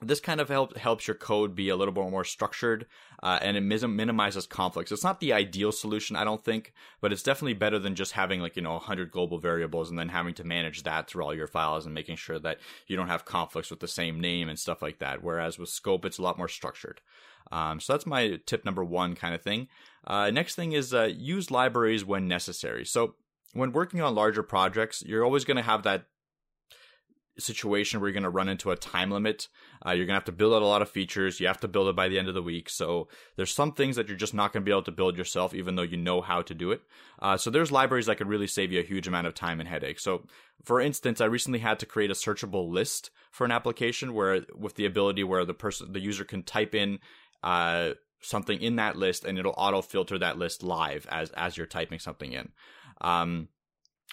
[0.00, 2.86] this kind of help, helps your code be a little bit more structured
[3.22, 7.22] uh, and it minimizes conflicts it's not the ideal solution i don't think but it's
[7.22, 10.44] definitely better than just having like you know 100 global variables and then having to
[10.44, 13.80] manage that through all your files and making sure that you don't have conflicts with
[13.80, 17.00] the same name and stuff like that whereas with scope it's a lot more structured
[17.52, 19.68] um, so that's my tip number one kind of thing
[20.06, 23.14] uh, next thing is uh, use libraries when necessary so
[23.52, 26.06] when working on larger projects you're always going to have that
[27.38, 29.48] situation where you're going to run into a time limit.
[29.84, 31.40] Uh, you're going to have to build out a lot of features.
[31.40, 32.68] You have to build it by the end of the week.
[32.68, 35.54] So there's some things that you're just not going to be able to build yourself,
[35.54, 36.82] even though you know how to do it.
[37.20, 39.68] Uh, so there's libraries that could really save you a huge amount of time and
[39.68, 40.00] headache.
[40.00, 40.24] So
[40.64, 44.74] for instance, I recently had to create a searchable list for an application where with
[44.74, 46.98] the ability where the person, the user can type in,
[47.42, 51.66] uh, something in that list and it'll auto filter that list live as, as you're
[51.66, 52.50] typing something in.
[53.00, 53.48] Um,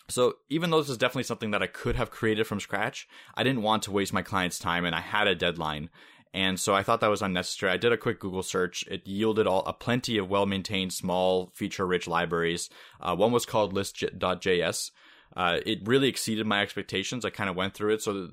[0.07, 3.43] So even though this is definitely something that I could have created from scratch, I
[3.43, 5.89] didn't want to waste my client's time and I had a deadline.
[6.33, 7.71] And so I thought that was unnecessary.
[7.71, 8.83] I did a quick Google search.
[8.91, 12.69] It yielded all a plenty of well-maintained, small, feature-rich libraries.
[12.99, 14.91] Uh, one was called list.js.
[15.35, 17.23] Uh, it really exceeded my expectations.
[17.23, 18.01] I kind of went through it.
[18.01, 18.29] So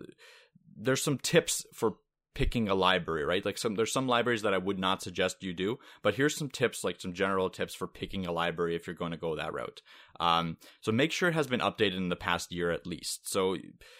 [0.77, 1.95] there's some tips for
[2.35, 3.45] picking a library, right?
[3.45, 6.49] Like some there's some libraries that I would not suggest you do, but here's some
[6.49, 9.53] tips, like some general tips for picking a library if you're going to go that
[9.53, 9.83] route.
[10.19, 13.29] Um, so make sure it has been updated in the past year at least.
[13.29, 13.57] So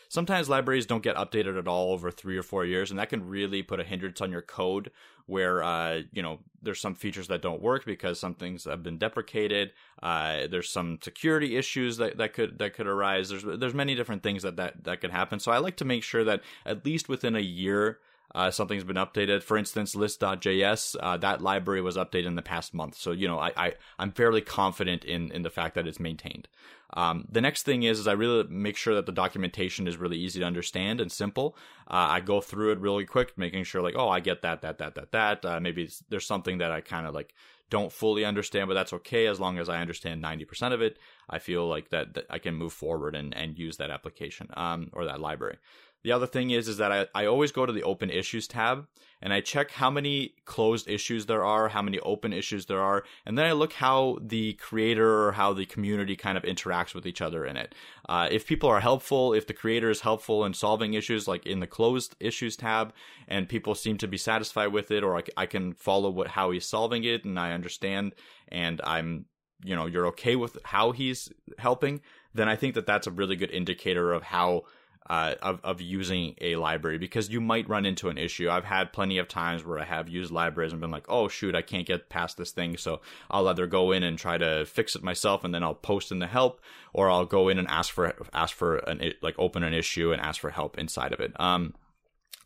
[0.09, 3.29] sometimes libraries don't get updated at all over three or four years, and that can
[3.29, 4.91] really put a hindrance on your code.
[5.27, 8.99] Where uh, you know there's some features that don't work because some things have been
[8.99, 9.73] deprecated.
[10.03, 13.29] Uh, there's some security issues that, that could that could arise.
[13.29, 15.39] There's there's many different things that that that could happen.
[15.39, 18.01] So I like to make sure that at least within a year
[18.35, 19.43] uh, something's been updated.
[19.43, 22.97] For instance, list.js, uh, that library was updated in the past month.
[22.97, 26.49] So, you know, I, I, I'm fairly confident in, in the fact that it's maintained.
[26.95, 30.19] Um, the next thing is, is I really make sure that the documentation is really
[30.19, 31.57] easy to understand and simple.
[31.89, 34.79] Uh, I go through it really quick, making sure like, oh, I get that, that,
[34.79, 35.45] that, that, that.
[35.45, 37.35] Uh, maybe there's something that I kind of like
[37.71, 40.99] don't fully understand, but that's okay as long as I understand 90% of it.
[41.31, 44.91] I feel like that, that I can move forward and, and use that application um,
[44.93, 45.57] or that library.
[46.05, 48.87] The other thing is is that I, I always go to the open issues tab
[49.23, 53.05] and I check how many closed issues there are, how many open issues there are,
[53.25, 57.07] and then I look how the creator or how the community kind of interacts with
[57.07, 57.75] each other in it.
[58.09, 61.61] Uh, if people are helpful, if the creator is helpful in solving issues like in
[61.61, 62.93] the closed issues tab,
[63.29, 66.51] and people seem to be satisfied with it, or I, I can follow what how
[66.51, 68.15] he's solving it and I understand,
[68.49, 69.27] and I'm
[69.65, 72.01] you know you're okay with how he's helping,
[72.35, 74.65] then I think that that's a really good indicator of how
[75.09, 78.49] uh, of of using a library because you might run into an issue.
[78.49, 81.55] I've had plenty of times where I have used libraries and been like, "Oh shoot,
[81.55, 84.95] I can't get past this thing," so I'll either go in and try to fix
[84.95, 86.61] it myself, and then I'll post in the help,
[86.93, 90.23] or I'll go in and ask for ask for an like open an issue and
[90.23, 91.39] ask for help inside of it.
[91.41, 91.75] Um,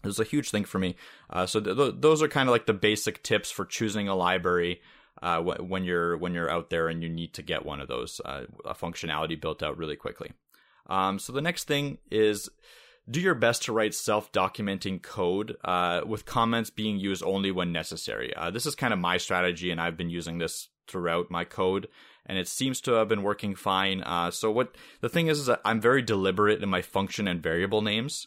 [0.04, 0.96] it's a huge thing for me.
[1.28, 4.80] Uh, so th- those are kind of like the basic tips for choosing a library.
[5.22, 8.20] Uh, when you're when you're out there and you need to get one of those
[8.26, 10.32] uh, a functionality built out really quickly.
[10.88, 12.48] Um, so the next thing is
[13.08, 18.34] do your best to write self-documenting code uh, with comments being used only when necessary.
[18.34, 21.88] Uh, this is kind of my strategy, and I've been using this throughout my code,
[22.26, 24.02] and it seems to have been working fine.
[24.02, 27.42] Uh, so what the thing is, is that I'm very deliberate in my function and
[27.42, 28.26] variable names.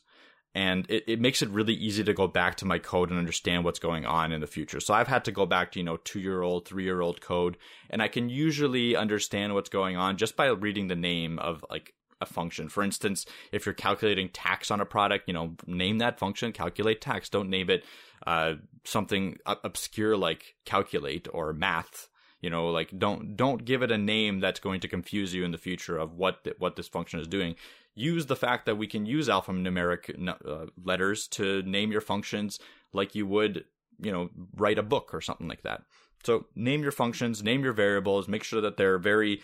[0.55, 3.63] And it, it makes it really easy to go back to my code and understand
[3.63, 4.79] what's going on in the future.
[4.79, 7.21] So I've had to go back to, you know, two year old, three year old
[7.21, 7.55] code,
[7.91, 11.93] and I can usually understand what's going on just by reading the name of like
[12.21, 12.69] a function.
[12.69, 17.01] For instance, if you're calculating tax on a product, you know, name that function, calculate
[17.01, 17.29] tax.
[17.29, 17.83] Don't name it
[18.25, 22.09] uh, something obscure like calculate or math.
[22.41, 25.51] You know, like don't don't give it a name that's going to confuse you in
[25.51, 27.55] the future of what what this function is doing.
[27.95, 32.59] Use the fact that we can use alphanumeric uh, letters to name your functions
[32.93, 33.65] like you would,
[33.99, 35.81] you know, write a book or something like that.
[36.23, 39.41] So name your functions, name your variables, make sure that they're very,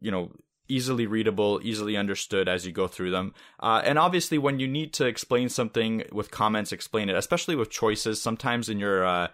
[0.00, 0.32] you know,
[0.68, 3.34] easily readable, easily understood as you go through them.
[3.60, 7.70] Uh, and obviously, when you need to explain something with comments, explain it, especially with
[7.70, 8.20] choices.
[8.20, 9.28] Sometimes in your uh,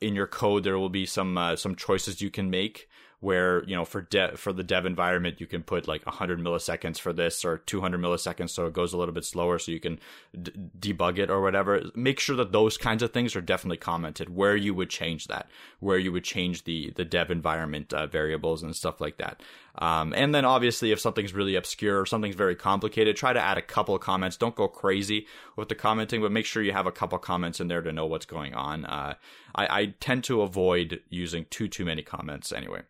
[0.00, 2.88] in your code, there will be some uh, some choices you can make
[3.26, 7.00] where you know for dev for the dev environment you can put like 100 milliseconds
[7.00, 9.98] for this or 200 milliseconds so it goes a little bit slower so you can
[10.40, 11.82] d- debug it or whatever.
[11.96, 15.48] Make sure that those kinds of things are definitely commented where you would change that
[15.80, 19.42] where you would change the the dev environment uh, variables and stuff like that.
[19.74, 23.58] Um, and then obviously if something's really obscure or something's very complicated try to add
[23.58, 24.36] a couple of comments.
[24.36, 27.66] Don't go crazy with the commenting but make sure you have a couple comments in
[27.66, 28.84] there to know what's going on.
[28.84, 29.14] Uh,
[29.56, 32.82] I, I tend to avoid using too too many comments anyway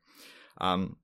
[0.59, 0.97] um,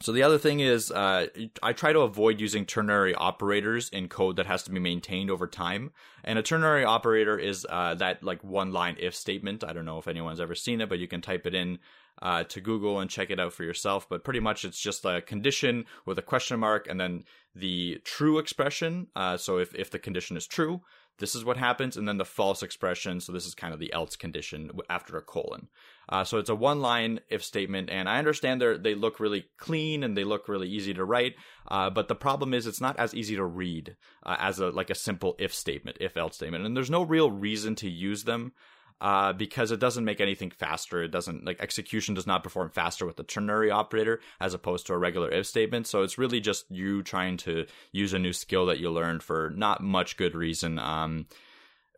[0.00, 1.26] so the other thing is, uh,
[1.60, 5.48] I try to avoid using ternary operators in code that has to be maintained over
[5.48, 5.90] time.
[6.22, 9.64] And a ternary operator is uh, that like one line if statement.
[9.64, 11.80] I don't know if anyone's ever seen it, but you can type it in
[12.22, 14.08] uh, to Google and check it out for yourself.
[14.08, 17.24] But pretty much it's just a condition with a question mark and then
[17.56, 19.08] the true expression.
[19.16, 20.80] Uh, so if if the condition is true,
[21.18, 23.20] this is what happens, and then the false expression.
[23.20, 25.68] So this is kind of the else condition after a colon.
[26.08, 29.46] Uh, so it's a one line if statement, and I understand they they look really
[29.58, 31.34] clean and they look really easy to write.
[31.68, 34.90] Uh, but the problem is it's not as easy to read uh, as a like
[34.90, 38.52] a simple if statement, if else statement, and there's no real reason to use them
[39.00, 41.02] uh, because it doesn't make anything faster.
[41.02, 44.94] It doesn't like execution does not perform faster with the ternary operator as opposed to
[44.94, 45.86] a regular if statement.
[45.86, 49.52] So it's really just you trying to use a new skill that you learned for
[49.54, 50.78] not much good reason.
[50.78, 51.26] Um,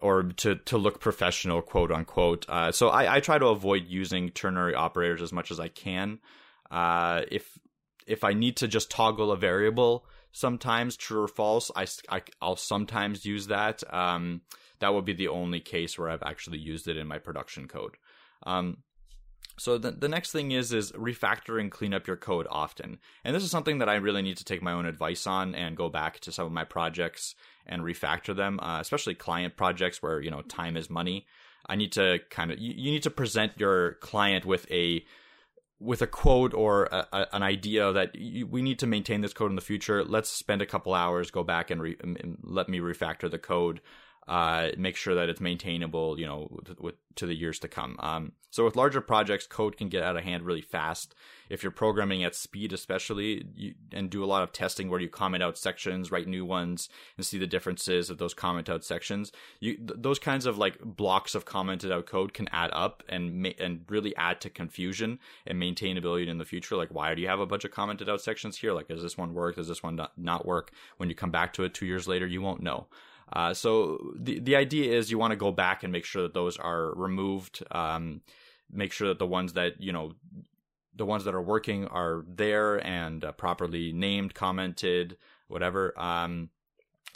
[0.00, 2.46] or to, to look professional, quote unquote.
[2.48, 6.18] Uh, so I, I try to avoid using ternary operators as much as I can.
[6.70, 7.58] Uh, if
[8.06, 12.56] if I need to just toggle a variable sometimes true or false, I, I will
[12.56, 13.82] sometimes use that.
[13.92, 14.42] Um,
[14.80, 17.96] that would be the only case where I've actually used it in my production code.
[18.44, 18.78] Um,
[19.58, 22.98] so the, the next thing is is refactor and clean up your code often.
[23.24, 25.76] And this is something that I really need to take my own advice on and
[25.76, 27.34] go back to some of my projects
[27.70, 31.26] and refactor them, uh, especially client projects where you know time is money.
[31.66, 35.04] I need to kind of you, you need to present your client with a
[35.78, 39.32] with a quote or a, a, an idea that you, we need to maintain this
[39.32, 40.04] code in the future.
[40.04, 43.80] Let's spend a couple hours, go back and, re, and let me refactor the code
[44.30, 47.96] uh, make sure that it's maintainable, you know, with, with, to the years to come.
[47.98, 51.16] Um, so with larger projects, code can get out of hand really fast.
[51.48, 55.08] If you're programming at speed, especially, you, and do a lot of testing where you
[55.08, 59.32] comment out sections, write new ones, and see the differences of those comment out sections.
[59.58, 63.42] You th- those kinds of like blocks of commented out code can add up and
[63.42, 66.76] ma- and really add to confusion and maintainability in the future.
[66.76, 68.72] Like, why do you have a bunch of commented out sections here?
[68.72, 69.56] Like, does this one work?
[69.56, 70.70] Does this one not, not work?
[70.98, 72.86] When you come back to it two years later, you won't know.
[73.32, 76.34] Uh, so the the idea is you want to go back and make sure that
[76.34, 77.62] those are removed.
[77.70, 78.22] Um,
[78.70, 80.12] make sure that the ones that you know,
[80.94, 85.16] the ones that are working are there and uh, properly named, commented,
[85.48, 85.98] whatever.
[85.98, 86.50] Um,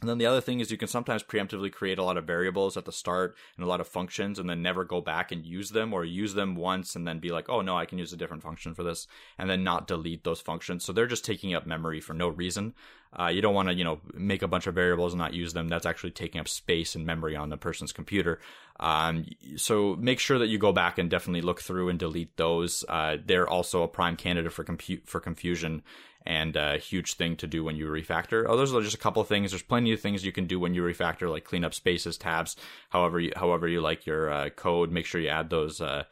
[0.00, 2.76] and then the other thing is you can sometimes preemptively create a lot of variables
[2.76, 5.70] at the start and a lot of functions and then never go back and use
[5.70, 8.16] them or use them once and then be like, oh no, I can use a
[8.16, 9.06] different function for this
[9.38, 10.84] and then not delete those functions.
[10.84, 12.74] So they're just taking up memory for no reason.
[13.18, 15.52] Uh, you don't want to, you know, make a bunch of variables and not use
[15.52, 15.68] them.
[15.68, 18.40] That's actually taking up space and memory on the person's computer.
[18.80, 22.84] Um, so make sure that you go back and definitely look through and delete those.
[22.88, 25.84] Uh, they're also a prime candidate for compute for confusion
[26.26, 28.46] and a huge thing to do when you refactor.
[28.48, 29.50] Oh, those are just a couple of things.
[29.52, 32.56] There's plenty of things you can do when you refactor, like clean up spaces, tabs,
[32.90, 34.90] however you, however you like your uh, code.
[34.90, 36.04] Make sure you add those uh,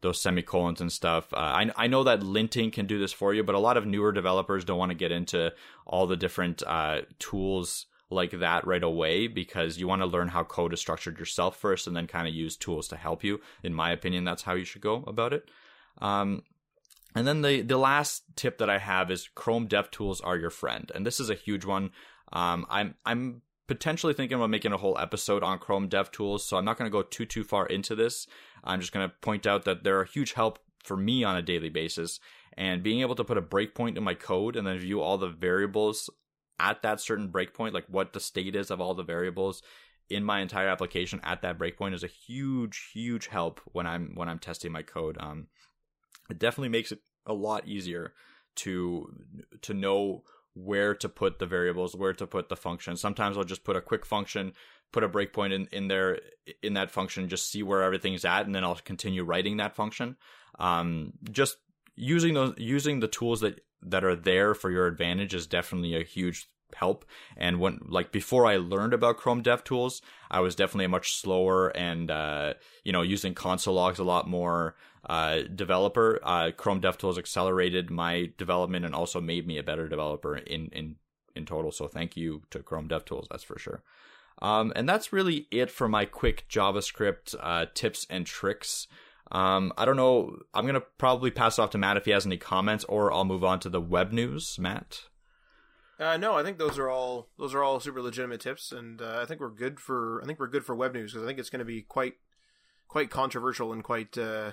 [0.00, 1.32] those semicolons and stuff.
[1.32, 3.86] Uh, I I know that linting can do this for you, but a lot of
[3.86, 5.52] newer developers don't want to get into
[5.86, 10.42] all the different uh, tools like that right away because you want to learn how
[10.42, 13.40] code is structured yourself first and then kind of use tools to help you.
[13.62, 15.48] In my opinion, that's how you should go about it.
[15.98, 16.42] Um,
[17.14, 20.90] and then the the last tip that I have is Chrome DevTools are your friend,
[20.94, 21.90] and this is a huge one.
[22.32, 26.64] Um, I'm I'm potentially thinking about making a whole episode on Chrome DevTools, so I'm
[26.64, 28.26] not going to go too too far into this.
[28.64, 31.42] I'm just going to point out that they're a huge help for me on a
[31.42, 32.20] daily basis,
[32.56, 35.28] and being able to put a breakpoint in my code and then view all the
[35.28, 36.10] variables
[36.58, 39.62] at that certain breakpoint, like what the state is of all the variables
[40.08, 44.28] in my entire application at that breakpoint, is a huge huge help when I'm when
[44.28, 45.16] I'm testing my code.
[45.20, 45.46] Um,
[46.30, 48.12] it definitely makes it a lot easier
[48.56, 49.12] to
[49.62, 50.22] to know
[50.54, 52.96] where to put the variables, where to put the function.
[52.96, 54.52] Sometimes I'll just put a quick function,
[54.92, 56.18] put a breakpoint in, in there
[56.62, 60.16] in that function, just see where everything's at, and then I'll continue writing that function.
[60.58, 61.56] Um, just
[61.96, 66.04] using those using the tools that that are there for your advantage is definitely a
[66.04, 67.04] huge help.
[67.36, 70.00] And when like before I learned about Chrome DevTools,
[70.30, 72.54] I was definitely much slower and uh,
[72.84, 74.74] you know using console logs a lot more
[75.08, 76.20] uh, developer.
[76.22, 80.96] Uh, Chrome DevTools accelerated my development and also made me a better developer in in
[81.34, 81.72] in total.
[81.72, 83.82] So thank you to Chrome DevTools, that's for sure.
[84.42, 88.88] Um, and that's really it for my quick JavaScript uh, tips and tricks.
[89.32, 90.38] Um, I don't know.
[90.54, 93.44] I'm gonna probably pass off to Matt if he has any comments, or I'll move
[93.44, 94.58] on to the web news.
[94.58, 95.02] Matt.
[96.00, 99.20] Uh, no, I think those are all those are all super legitimate tips, and uh,
[99.20, 101.38] I think we're good for I think we're good for web news because I think
[101.38, 102.14] it's going to be quite
[102.88, 104.16] quite controversial and quite.
[104.16, 104.52] Uh,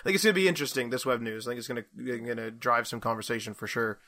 [0.00, 0.90] I think it's going to be interesting.
[0.90, 3.98] This web news, I think it's going to drive some conversation for sure.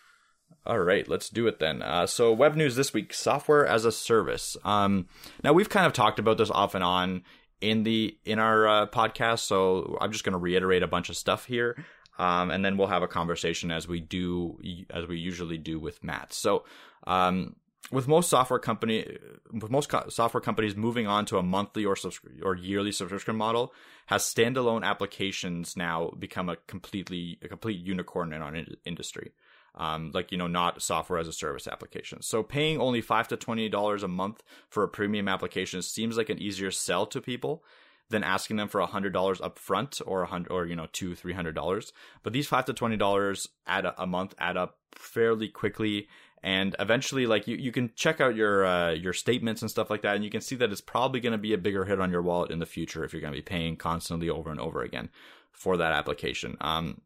[0.67, 1.83] All right, let's do it then.
[1.83, 4.57] Uh, so, web news this week: software as a service.
[4.65, 5.09] Um,
[5.43, 7.23] now we've kind of talked about this off and on
[7.61, 11.17] in the in our uh, podcast, so I'm just going to reiterate a bunch of
[11.17, 11.85] stuff here
[12.19, 14.59] um, and then we'll have a conversation as we do
[14.91, 16.33] as we usually do with Matt.
[16.33, 16.65] So,
[17.07, 17.57] um,
[17.91, 19.19] with most software company,
[19.53, 21.97] with most co- software companies moving on to a monthly or
[22.43, 23.73] or yearly subscription model,
[24.07, 29.33] has standalone applications now become a completely a complete unicorn in our in- industry.
[29.77, 32.29] Um, like you know, not software as a service applications.
[32.29, 36.31] So paying only five to twenty dollars a month for a premium application seems like
[36.31, 37.65] an easier sell to people
[38.11, 40.87] than asking them for a hundred dollars up front or a hundred or you know
[40.93, 44.57] two three hundred dollars but these five to twenty dollars add a, a month add
[44.57, 46.07] up fairly quickly
[46.45, 50.03] and eventually like you, you can check out your uh, your statements and stuff like
[50.03, 52.11] that and you can see that it's probably going to be a bigger hit on
[52.11, 54.83] your wallet in the future if you're going to be paying constantly over and over
[54.83, 55.09] again
[55.51, 57.01] for that application um,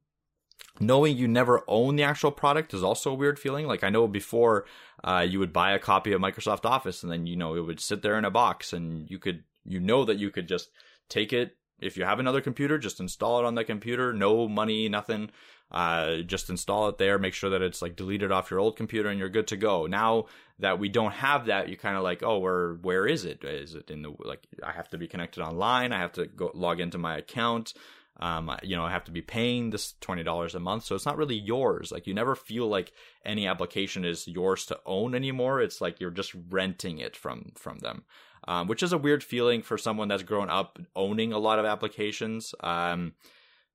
[0.81, 4.07] knowing you never own the actual product is also a weird feeling like i know
[4.07, 4.67] before
[5.05, 7.81] uh, you would buy a copy of microsoft office and then you know it would
[7.81, 10.71] sit there in a box and you could you know that you could just
[11.09, 14.13] take it, if you have another computer, just install it on that computer.
[14.13, 15.31] No money, nothing.
[15.71, 17.19] Uh, just install it there.
[17.19, 19.87] Make sure that it's like deleted off your old computer, and you're good to go.
[19.87, 20.27] Now
[20.59, 23.45] that we don't have that, you kind of like, oh, where where is it?
[23.45, 24.47] Is it in the like?
[24.63, 25.93] I have to be connected online.
[25.93, 27.75] I have to go log into my account.
[28.21, 31.07] Um, you know, I have to be paying this twenty dollars a month, so it's
[31.07, 31.93] not really yours.
[31.93, 32.93] Like you never feel like
[33.25, 35.61] any application is yours to own anymore.
[35.61, 38.05] It's like you're just renting it from from them
[38.49, 41.67] um, which is a weird feeling for someone that's grown up owning a lot of
[41.67, 42.55] applications.
[42.61, 43.13] Um,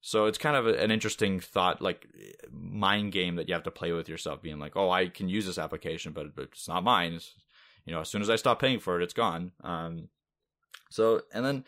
[0.06, 2.06] so it's kind of an interesting thought, like
[2.52, 5.46] mind game that you have to play with yourself, being like, "Oh, I can use
[5.46, 7.34] this application, but, but it's not mine." It's,
[7.86, 9.54] you know, as soon as I stop paying for it, it's gone.
[9.64, 10.10] Um,
[10.90, 11.64] so, and then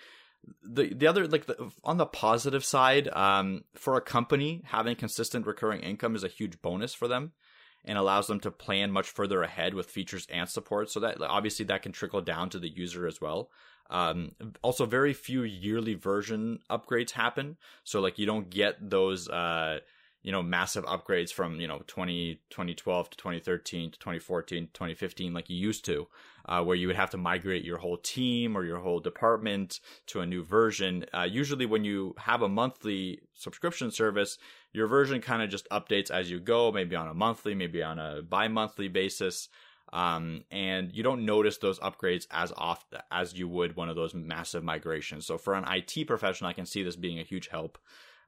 [0.61, 5.47] the the other like the, on the positive side, um, for a company having consistent
[5.47, 7.31] recurring income is a huge bonus for them
[7.85, 10.91] and allows them to plan much further ahead with features and support.
[10.91, 13.49] So that obviously that can trickle down to the user as well.
[13.89, 14.31] Um,
[14.61, 17.57] also, very few yearly version upgrades happen.
[17.83, 19.79] So like you don't get those uh,
[20.25, 25.51] you know massive upgrades from you know 20, 2012 to 2013 to 2014 2015 like
[25.51, 26.07] you used to
[26.47, 30.21] uh, where you would have to migrate your whole team or your whole department to
[30.21, 34.39] a new version uh, usually when you have a monthly subscription service
[34.73, 37.99] your version kind of just updates as you go maybe on a monthly maybe on
[37.99, 39.47] a bi-monthly basis
[39.93, 44.13] um, and you don't notice those upgrades as often as you would one of those
[44.13, 47.77] massive migrations so for an it professional i can see this being a huge help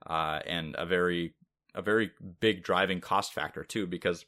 [0.05, 1.33] uh, and a very
[1.77, 4.25] a very big driving cost factor too, because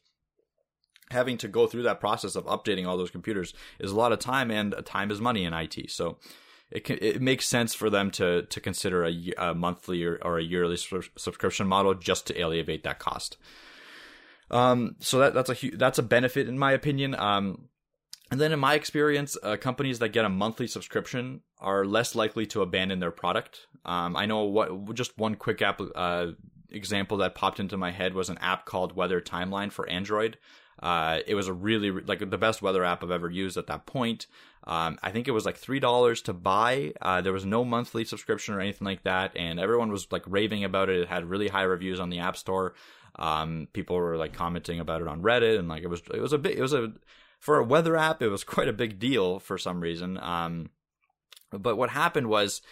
[1.10, 4.20] having to go through that process of updating all those computers is a lot of
[4.20, 5.90] time, and time is money in IT.
[5.90, 6.18] So
[6.70, 10.38] it can, it makes sense for them to to consider a, a monthly or, or,
[10.38, 13.36] a yearly subscription model just to alleviate that cost.
[14.50, 17.14] Um, so that that's a that's a benefit in my opinion.
[17.14, 17.68] Um,
[18.30, 22.46] and then in my experience, uh, companies that get a monthly subscription are less likely
[22.46, 23.66] to abandon their product.
[23.84, 26.28] Um, I know what just one quick app uh,
[26.70, 30.38] example that popped into my head was an app called Weather Timeline for Android.
[30.80, 33.84] Uh, it was a really like the best weather app I've ever used at that
[33.84, 34.26] point.
[34.64, 36.92] Um, I think it was like three dollars to buy.
[37.02, 40.64] Uh, there was no monthly subscription or anything like that, and everyone was like raving
[40.64, 41.00] about it.
[41.00, 42.74] It had really high reviews on the App Store.
[43.16, 46.32] Um, people were like commenting about it on Reddit, and like it was it was
[46.32, 46.92] a big it was a
[47.38, 50.18] for a weather app it was quite a big deal for some reason.
[50.18, 50.70] Um,
[51.50, 52.62] but what happened was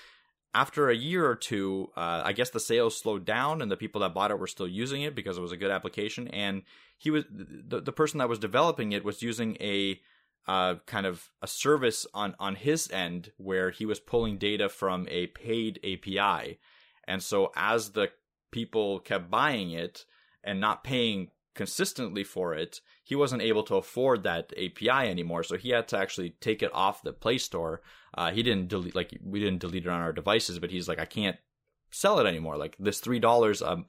[0.54, 4.00] after a year or two, uh, I guess the sales slowed down, and the people
[4.00, 6.28] that bought it were still using it because it was a good application.
[6.28, 6.62] And
[6.96, 10.00] he was the the person that was developing it was using a
[10.46, 15.06] uh, kind of a service on on his end where he was pulling data from
[15.10, 16.58] a paid API,
[17.06, 18.10] and so as the
[18.50, 20.06] people kept buying it
[20.44, 25.42] and not paying consistently for it, he wasn't able to afford that API anymore.
[25.42, 27.82] So he had to actually take it off the Play Store.
[28.16, 31.00] Uh, he didn't delete like we didn't delete it on our devices, but he's like,
[31.00, 31.36] I can't
[31.90, 32.56] sell it anymore.
[32.56, 33.86] Like this three dollars, um,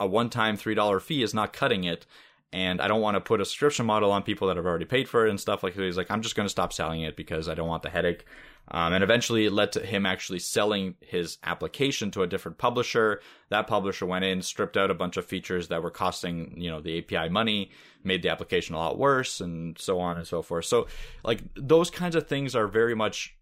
[0.00, 2.04] a one time three dollar fee is not cutting it.
[2.52, 5.08] And I don't want to put a subscription model on people that have already paid
[5.08, 5.82] for it and stuff like that.
[5.82, 8.24] He's like, I'm just going to stop selling it because I don't want the headache.
[8.68, 13.20] Um, and eventually it led to him actually selling his application to a different publisher.
[13.50, 16.80] That publisher went in, stripped out a bunch of features that were costing, you know,
[16.80, 17.70] the API money,
[18.02, 20.64] made the application a lot worse, and so on and so forth.
[20.64, 20.86] So,
[21.22, 23.36] like, those kinds of things are very much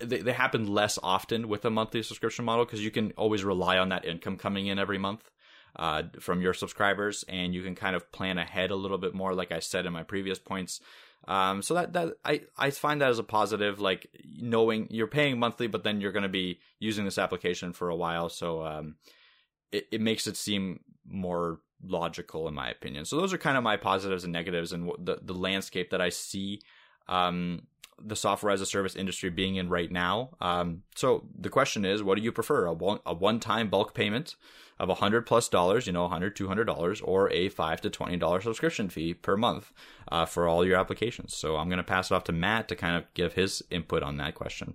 [0.00, 3.78] they, they happen less often with a monthly subscription model because you can always rely
[3.78, 5.30] on that income coming in every month
[5.76, 9.34] uh, from your subscribers and you can kind of plan ahead a little bit more
[9.34, 10.80] like i said in my previous points
[11.26, 14.08] um, so that that I I find that as a positive, like
[14.40, 17.96] knowing you're paying monthly, but then you're going to be using this application for a
[17.96, 18.96] while, so um,
[19.72, 23.04] it it makes it seem more logical in my opinion.
[23.04, 26.08] So those are kind of my positives and negatives, and the the landscape that I
[26.08, 26.60] see.
[27.08, 27.62] Um,
[28.00, 30.30] the software as a service industry being in right now.
[30.40, 32.66] Um, so the question is, what do you prefer?
[32.66, 34.36] A one a one time bulk payment
[34.78, 37.80] of a hundred plus dollars, you know, a hundred, two hundred dollars, or a five
[37.82, 39.72] to twenty dollar subscription fee per month
[40.10, 41.34] uh, for all your applications.
[41.34, 44.02] So I'm going to pass it off to Matt to kind of give his input
[44.02, 44.74] on that question.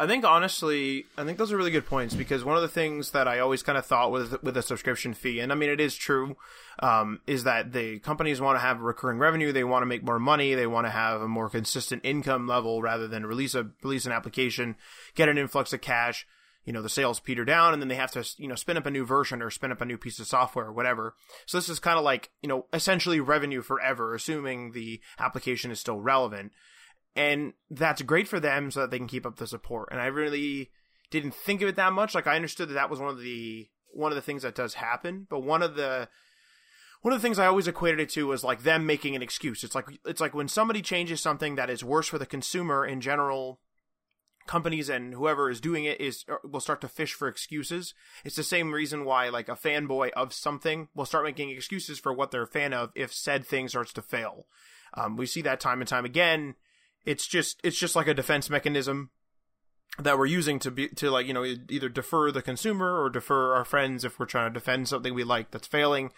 [0.00, 3.10] I think honestly, I think those are really good points because one of the things
[3.10, 5.78] that I always kind of thought with with a subscription fee, and I mean it
[5.78, 6.38] is true,
[6.78, 10.18] um, is that the companies want to have recurring revenue, they want to make more
[10.18, 14.06] money, they want to have a more consistent income level rather than release a release
[14.06, 14.76] an application,
[15.14, 16.26] get an influx of cash,
[16.70, 18.86] you know the sales peter down and then they have to you know spin up
[18.86, 21.16] a new version or spin up a new piece of software or whatever.
[21.44, 25.80] So this is kind of like you know essentially revenue forever assuming the application is
[25.80, 26.52] still relevant.
[27.16, 29.88] And that's great for them so that they can keep up the support.
[29.90, 30.70] And i really
[31.10, 32.14] didn't think of it that much.
[32.14, 34.74] Like i understood that that was one of the one of the things that does
[34.74, 35.26] happen.
[35.28, 36.08] But one of the
[37.02, 39.64] one of the things I always equated it to was like them making an excuse.
[39.64, 43.00] It's like it's like when somebody changes something that is worse for the consumer in
[43.00, 43.58] general
[44.50, 47.94] companies and whoever is doing it is uh, will start to fish for excuses.
[48.24, 52.12] It's the same reason why like a fanboy of something will start making excuses for
[52.12, 54.46] what they're a fan of if said thing starts to fail.
[54.94, 56.56] Um, we see that time and time again.
[57.04, 59.10] It's just it's just like a defense mechanism
[60.00, 63.54] that we're using to be to like you know either defer the consumer or defer
[63.54, 66.10] our friends if we're trying to defend something we like that's failing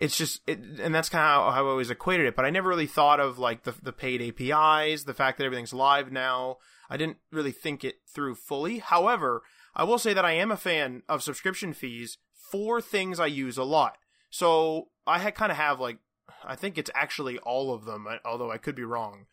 [0.00, 2.36] it's just it, and that's kind of how, how, I always equated it.
[2.36, 5.72] But I never really thought of like the the paid APIs, the fact that everything's
[5.72, 6.58] live now.
[6.90, 8.78] I didn't really think it through fully.
[8.78, 9.42] However,
[9.74, 12.18] I will say that I am a fan of subscription fees
[12.50, 13.98] for things I use a lot.
[14.30, 15.98] So I had kind of have like
[16.44, 19.26] I think it's actually all of them, although I could be wrong.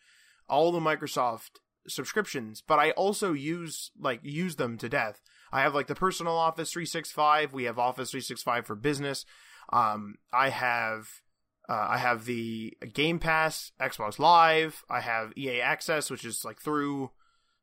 [0.47, 5.21] All the Microsoft subscriptions, but I also use like use them to death.
[5.51, 7.53] I have like the personal Office 365.
[7.53, 9.25] We have Office 365 for business.
[9.71, 11.21] Um, I have
[11.67, 14.83] uh, I have the Game Pass, Xbox Live.
[14.89, 17.11] I have EA Access, which is like through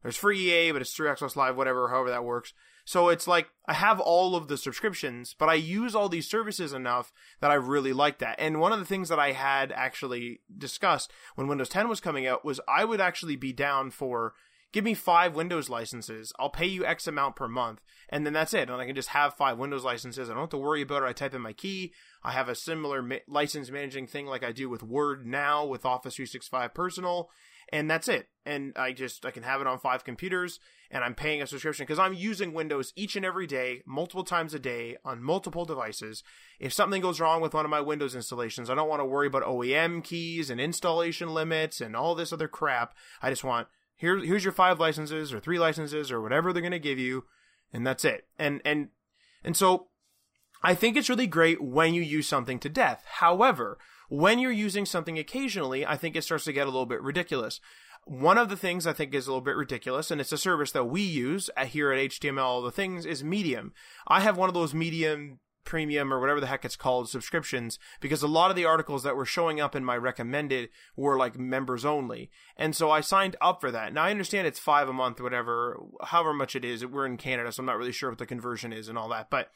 [0.03, 2.53] there's free EA, but it's through Xbox Live, whatever, however that works.
[2.85, 6.73] So it's like I have all of the subscriptions, but I use all these services
[6.73, 8.37] enough that I really like that.
[8.39, 12.27] And one of the things that I had actually discussed when Windows 10 was coming
[12.27, 14.35] out was I would actually be down for
[14.73, 16.33] give me five Windows licenses.
[16.39, 17.81] I'll pay you X amount per month.
[18.09, 18.69] And then that's it.
[18.69, 20.29] And I can just have five Windows licenses.
[20.29, 21.07] I don't have to worry about it.
[21.07, 21.93] I type in my key.
[22.23, 25.87] I have a similar ma- license managing thing like I do with Word now with
[25.87, 27.31] Office 365 Personal.
[27.73, 28.29] And that's it.
[28.45, 30.61] And I just, I can have it on five computers
[30.91, 34.53] and I'm paying a subscription because I'm using Windows each and every day, multiple times
[34.53, 36.23] a day on multiple devices.
[36.61, 39.27] If something goes wrong with one of my Windows installations, I don't want to worry
[39.27, 42.95] about OEM keys and installation limits and all this other crap.
[43.23, 43.69] I just want
[44.03, 47.25] here here's your five licenses or three licenses or whatever they're going to give you
[47.73, 48.27] and that's it.
[48.39, 48.89] And and
[49.45, 49.87] and so
[50.63, 53.05] i think it's really great when you use something to death.
[53.07, 53.79] However
[54.09, 57.61] when you're using something occasionally i think it starts to get a little bit ridiculous.
[58.05, 60.73] One of the things I think is a little bit ridiculous, and it's a service
[60.73, 63.73] that we use here at HTML All the Things, is Medium.
[64.09, 68.23] I have one of those Medium premium or whatever the heck it's called subscriptions because
[68.23, 71.85] a lot of the articles that were showing up in my recommended were like members
[71.85, 72.31] only.
[72.57, 73.93] And so I signed up for that.
[73.93, 76.85] Now I understand it's five a month, whatever, however much it is.
[76.85, 79.31] We're in Canada, so I'm not really sure what the conversion is and all that,
[79.31, 79.51] but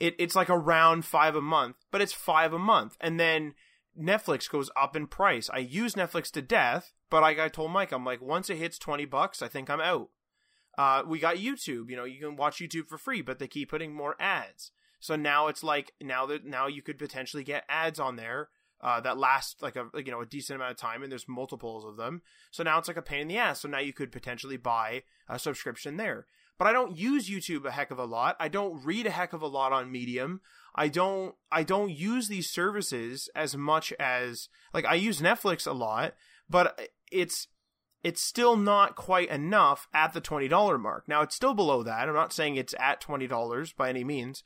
[0.00, 2.96] it, it's like around five a month, but it's five a month.
[3.00, 3.54] And then
[3.98, 5.48] Netflix goes up in price.
[5.52, 8.78] I use Netflix to death, but like I told Mike, I'm like, once it hits
[8.78, 10.08] 20 bucks, I think I'm out.
[10.76, 13.70] Uh, we got YouTube, you know, you can watch YouTube for free, but they keep
[13.70, 14.72] putting more ads.
[15.04, 18.48] So now it's like now that now you could potentially get ads on there
[18.80, 21.84] uh, that last like a you know a decent amount of time, and there's multiples
[21.84, 22.22] of them.
[22.50, 23.60] So now it's like a pain in the ass.
[23.60, 26.24] So now you could potentially buy a subscription there.
[26.56, 28.36] But I don't use YouTube a heck of a lot.
[28.40, 30.40] I don't read a heck of a lot on Medium.
[30.74, 35.72] I don't I don't use these services as much as like I use Netflix a
[35.72, 36.14] lot,
[36.48, 36.80] but
[37.12, 37.48] it's
[38.02, 41.08] it's still not quite enough at the $20 mark.
[41.08, 42.08] Now it's still below that.
[42.08, 44.42] I'm not saying it's at $20 by any means,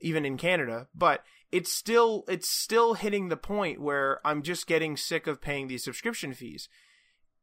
[0.00, 4.96] even in Canada, but it's still it's still hitting the point where I'm just getting
[4.96, 6.68] sick of paying these subscription fees.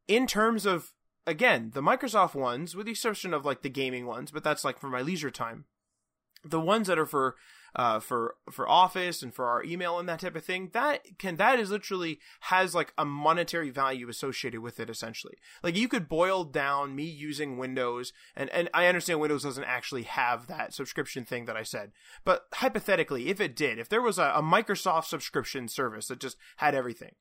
[0.07, 0.93] In terms of
[1.25, 4.79] again, the Microsoft ones, with the exception of like the gaming ones, but that's like
[4.79, 5.65] for my leisure time.
[6.43, 7.35] The ones that are for
[7.75, 11.35] uh, for for office and for our email and that type of thing that can
[11.35, 16.07] that is literally has like a monetary value associated with it essentially like you could
[16.07, 21.25] boil down me using windows and and i understand windows doesn't actually have that subscription
[21.25, 21.91] thing that i said
[22.23, 26.37] but hypothetically if it did if there was a, a microsoft subscription service that just
[26.57, 27.11] had everything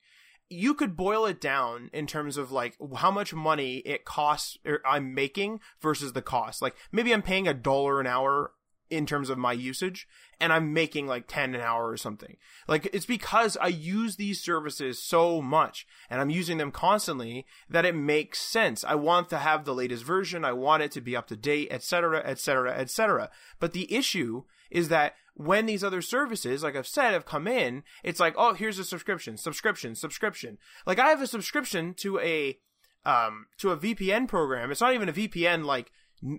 [0.50, 4.80] you could boil it down in terms of like how much money it costs or
[4.86, 6.60] I'm making versus the cost.
[6.60, 8.52] Like maybe I'm paying a dollar an hour
[8.90, 10.06] in terms of my usage
[10.40, 12.36] and I'm making like 10 an hour or something.
[12.68, 17.84] Like it's because I use these services so much and I'm using them constantly that
[17.84, 18.84] it makes sense.
[18.84, 20.44] I want to have the latest version.
[20.44, 23.30] I want it to be up to date, etc., etc., etc.
[23.58, 27.82] But the issue is that when these other services, like I've said, have come in,
[28.02, 30.58] it's like, oh, here's a subscription, subscription, subscription.
[30.86, 32.58] Like I have a subscription to a,
[33.04, 34.70] um, to a VPN program.
[34.70, 35.90] It's not even a VPN like,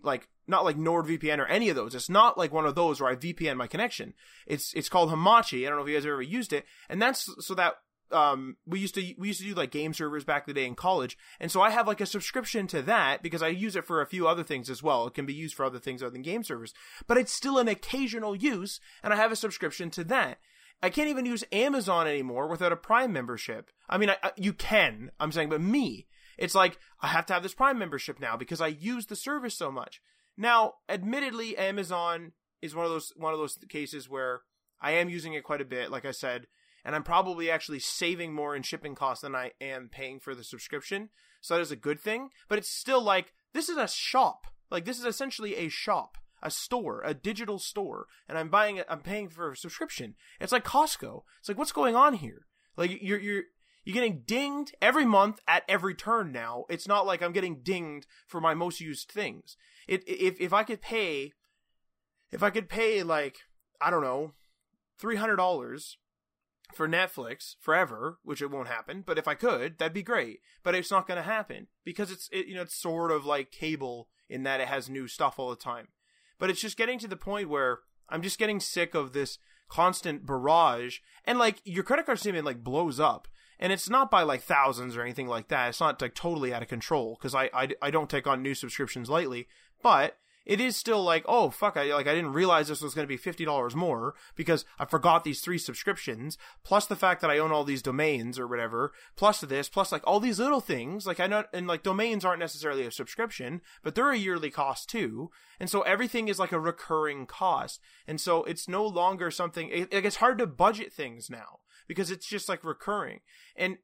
[0.04, 1.96] like not like NordVPN or any of those.
[1.96, 4.14] It's not like one of those where I VPN my connection.
[4.46, 5.66] It's it's called Hamachi.
[5.66, 7.76] I don't know if you guys have ever used it, and that's so that
[8.12, 10.68] um we used to we used to do like game servers back in the day
[10.68, 13.86] in college, and so I have like a subscription to that because I use it
[13.86, 15.08] for a few other things as well.
[15.08, 16.74] It can be used for other things other than game servers,
[17.08, 20.40] but it's still an occasional use, and I have a subscription to that.
[20.84, 23.72] I can't even use Amazon anymore without a Prime membership.
[23.90, 25.10] I mean, I, I, you can.
[25.20, 26.06] I'm saying, but me,
[26.38, 29.58] it's like I have to have this Prime membership now because I use the service
[29.58, 30.02] so much.
[30.38, 34.42] Now, admittedly, Amazon is one of those one of those cases where
[34.82, 36.48] I am using it quite a bit, like I said,
[36.84, 40.44] and I'm probably actually saving more in shipping costs than I am paying for the
[40.44, 41.10] subscription.
[41.42, 44.48] So that is a good thing, but it's still like This is a shop.
[44.70, 48.82] Like this is essentially a shop, a store, a digital store, and I'm buying.
[48.90, 50.16] I'm paying for a subscription.
[50.40, 51.22] It's like Costco.
[51.40, 52.48] It's like what's going on here?
[52.76, 53.44] Like you're you're
[53.86, 56.66] you're getting dinged every month at every turn now.
[56.70, 59.56] It's not like I'm getting dinged for my most used things.
[59.88, 61.34] It if if I could pay
[62.32, 63.38] if I could pay like
[63.80, 64.34] I don't know,
[65.00, 65.98] three hundred dollars
[66.74, 69.04] for Netflix forever, which it won't happen.
[69.06, 70.40] But if I could, that'd be great.
[70.64, 73.52] But it's not going to happen because it's it, you know it's sort of like
[73.52, 75.90] cable in that it has new stuff all the time.
[76.40, 77.80] But it's just getting to the point where
[78.10, 79.38] I'm just getting sick of this
[79.70, 83.28] constant barrage and like your credit card statement like blows up
[83.60, 85.70] and it's not by like thousands or anything like that.
[85.70, 88.56] It's not like totally out of control because I, I I don't take on new
[88.56, 89.48] subscriptions lightly,
[89.82, 93.06] but it is still like, oh fuck, I like I didn't realize this was going
[93.06, 97.32] to be fifty dollars more because I forgot these three subscriptions, plus the fact that
[97.32, 101.08] I own all these domains or whatever, plus this, plus like all these little things.
[101.08, 104.88] Like I know, and like domains aren't necessarily a subscription, but they're a yearly cost
[104.88, 109.70] too, and so everything is like a recurring cost, and so it's no longer something.
[109.70, 113.20] It, like it's hard to budget things now because it's just like recurring,
[113.56, 113.78] and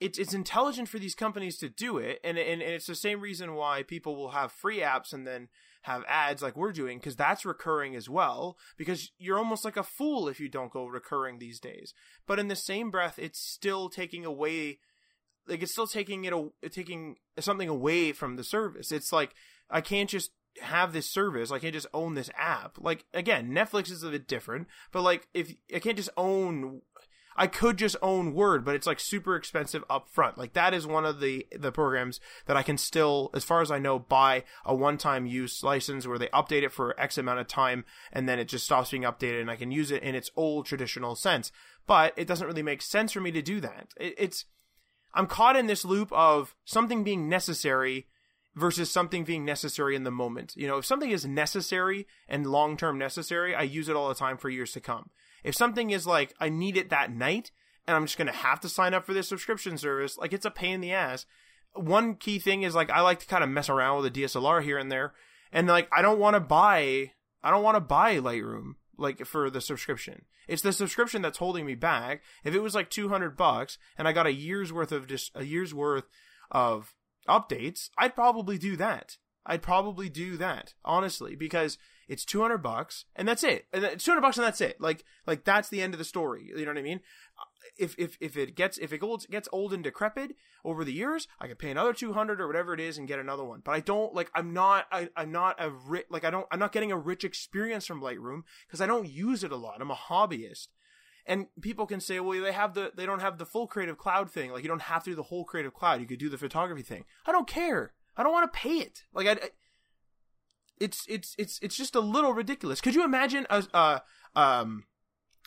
[0.00, 3.20] it's it's intelligent for these companies to do it, and, and and it's the same
[3.20, 5.48] reason why people will have free apps and then
[5.86, 9.84] have ads like we're doing because that's recurring as well because you're almost like a
[9.84, 11.94] fool if you don't go recurring these days.
[12.26, 14.80] But in the same breath it's still taking away
[15.46, 18.90] like it's still taking it a, taking something away from the service.
[18.90, 19.32] It's like
[19.70, 21.52] i can't just have this service.
[21.52, 22.78] I can't just own this app.
[22.80, 26.82] Like again netflix is a bit different but like if i can't just own
[27.36, 30.38] I could just own Word, but it's like super expensive up front.
[30.38, 33.70] Like that is one of the the programs that I can still, as far as
[33.70, 37.40] I know, buy a one time use license where they update it for X amount
[37.40, 40.14] of time and then it just stops being updated and I can use it in
[40.14, 41.52] its old traditional sense.
[41.86, 43.88] But it doesn't really make sense for me to do that.
[43.96, 44.46] It, it's
[45.14, 48.06] I'm caught in this loop of something being necessary
[48.54, 50.54] versus something being necessary in the moment.
[50.56, 54.14] You know, if something is necessary and long term necessary, I use it all the
[54.14, 55.10] time for years to come.
[55.44, 57.50] If something is like, I need it that night
[57.86, 60.46] and I'm just going to have to sign up for this subscription service, like it's
[60.46, 61.26] a pain in the ass.
[61.74, 64.62] One key thing is like, I like to kind of mess around with a DSLR
[64.62, 65.12] here and there.
[65.52, 67.12] And like, I don't want to buy,
[67.42, 70.24] I don't want to buy Lightroom like for the subscription.
[70.48, 72.22] It's the subscription that's holding me back.
[72.44, 75.44] If it was like 200 bucks and I got a year's worth of just a
[75.44, 76.04] year's worth
[76.50, 76.94] of
[77.28, 79.16] updates, I'd probably do that.
[79.44, 81.78] I'd probably do that, honestly, because
[82.08, 83.66] it's 200 bucks and that's it.
[83.72, 84.80] And it's 200 bucks and that's it.
[84.80, 86.52] Like, like that's the end of the story.
[86.56, 87.00] You know what I mean?
[87.38, 87.44] Uh,
[87.78, 89.00] if, if, if it gets, if it
[89.30, 92.80] gets old and decrepit over the years, I can pay another 200 or whatever it
[92.80, 93.60] is and get another one.
[93.64, 96.60] But I don't, like, I'm not, I, I'm not a rich, like, I don't, I'm
[96.60, 99.80] not getting a rich experience from Lightroom because I don't use it a lot.
[99.80, 100.68] I'm a hobbyist.
[101.28, 104.30] And people can say, well, they have the, they don't have the full creative cloud
[104.30, 104.52] thing.
[104.52, 106.00] Like, you don't have to do the whole creative cloud.
[106.00, 107.04] You could do the photography thing.
[107.26, 107.94] I don't care.
[108.16, 109.02] I don't want to pay it.
[109.12, 109.50] Like, I
[110.80, 112.80] it's it's it's it's just a little ridiculous.
[112.80, 114.02] Could you imagine a a
[114.38, 114.84] um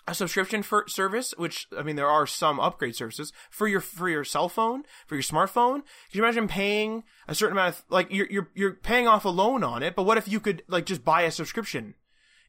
[0.08, 4.10] a subscription for service, which I mean there are some upgrade services for your for
[4.10, 5.82] your cell phone, for your smartphone.
[6.08, 9.30] Could you imagine paying a certain amount of like you're you're you're paying off a
[9.30, 11.96] loan on it, but what if you could like just buy a subscription?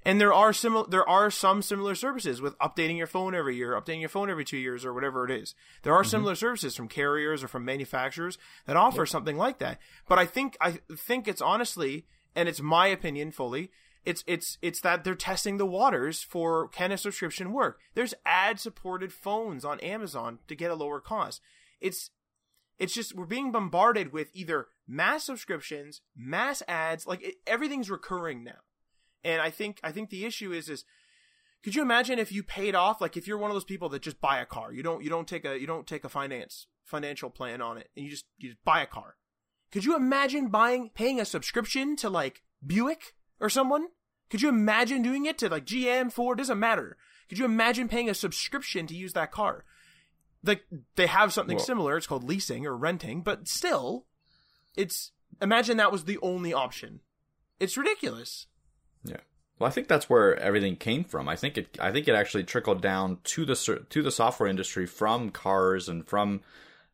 [0.02, 3.78] And there are similar there are some similar services with updating your phone every year,
[3.78, 5.54] updating your phone every 2 years or whatever it is.
[5.82, 6.10] There are mm-hmm.
[6.10, 9.08] similar services from carriers or from manufacturers that offer yep.
[9.08, 9.78] something like that.
[10.08, 13.70] But I think I think it's honestly and it's my opinion fully.
[14.04, 17.78] It's it's it's that they're testing the waters for can a subscription work.
[17.94, 21.42] There's ad supported phones on Amazon to get a lower cost.
[21.80, 22.10] It's
[22.78, 28.42] it's just we're being bombarded with either mass subscriptions, mass ads, like it, everything's recurring
[28.42, 28.62] now.
[29.22, 30.84] And I think I think the issue is is
[31.62, 34.00] could you imagine if you paid off like if you're one of those people that
[34.00, 36.66] just buy a car, you don't you don't take a you don't take a finance
[36.84, 39.16] financial plan on it and you just you just buy a car.
[39.70, 43.88] Could you imagine buying, paying a subscription to like Buick or someone?
[44.28, 46.38] Could you imagine doing it to like GM, Ford?
[46.38, 46.96] Doesn't matter.
[47.28, 49.64] Could you imagine paying a subscription to use that car?
[50.42, 50.64] Like
[50.96, 51.96] they have something well, similar.
[51.96, 54.06] It's called leasing or renting, but still,
[54.76, 57.00] it's imagine that was the only option.
[57.58, 58.46] It's ridiculous.
[59.04, 59.18] Yeah.
[59.58, 61.28] Well, I think that's where everything came from.
[61.28, 61.78] I think it.
[61.78, 66.06] I think it actually trickled down to the to the software industry from cars and
[66.06, 66.40] from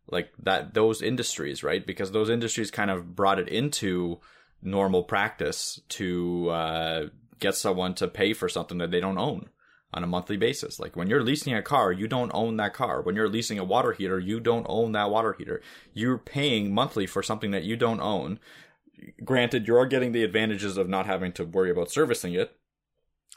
[0.08, 1.84] like that those industries, right?
[1.86, 4.20] Because those industries kind of brought it into
[4.62, 7.06] normal practice to uh,
[7.38, 9.48] get someone to pay for something that they don't own
[9.92, 10.78] on a monthly basis.
[10.78, 13.02] Like when you're leasing a car, you don't own that car.
[13.02, 15.60] When you're leasing a water heater, you don't own that water heater.
[15.92, 18.38] You're paying monthly for something that you don't own.
[19.24, 22.56] Granted, you're getting the advantages of not having to worry about servicing it,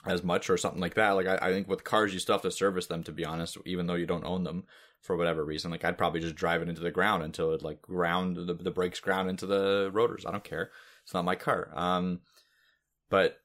[0.05, 1.11] as much or something like that.
[1.11, 3.57] Like I, I think with cars, you still have to service them to be honest,
[3.65, 4.65] even though you don't own them
[5.01, 5.71] for whatever reason.
[5.71, 8.71] Like I'd probably just drive it into the ground until it like ground the, the
[8.71, 10.25] brakes ground into the rotors.
[10.25, 10.71] I don't care.
[11.03, 11.71] It's not my car.
[11.73, 12.21] Um,
[13.09, 13.39] but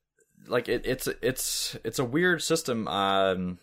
[0.47, 2.89] like it, it's it's it's a weird system.
[2.89, 3.59] Um,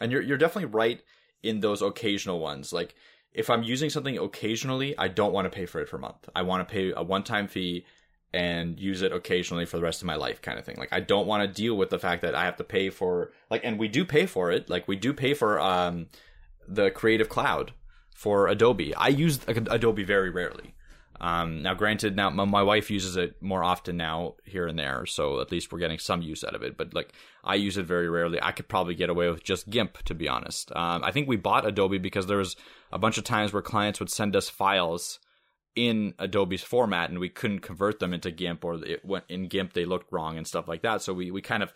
[0.00, 1.02] and you're you're definitely right
[1.42, 2.72] in those occasional ones.
[2.72, 2.94] Like
[3.32, 6.28] if I'm using something occasionally, I don't want to pay for it for a month.
[6.34, 7.84] I want to pay a one time fee
[8.34, 10.76] and use it occasionally for the rest of my life kind of thing.
[10.78, 13.32] Like I don't want to deal with the fact that I have to pay for
[13.50, 14.70] like and we do pay for it.
[14.70, 16.06] Like we do pay for um
[16.68, 17.72] the Creative Cloud
[18.14, 18.94] for Adobe.
[18.94, 20.74] I use Adobe very rarely.
[21.20, 25.40] Um, now, granted, now my wife uses it more often now here and there, so
[25.40, 26.76] at least we're getting some use out of it.
[26.76, 27.12] But like,
[27.44, 28.40] I use it very rarely.
[28.42, 30.72] I could probably get away with just GIMP, to be honest.
[30.74, 32.56] Um, I think we bought Adobe because there was
[32.90, 35.20] a bunch of times where clients would send us files
[35.76, 39.74] in Adobe's format, and we couldn't convert them into GIMP, or it went in GIMP
[39.74, 41.02] they looked wrong and stuff like that.
[41.02, 41.72] So we we kind of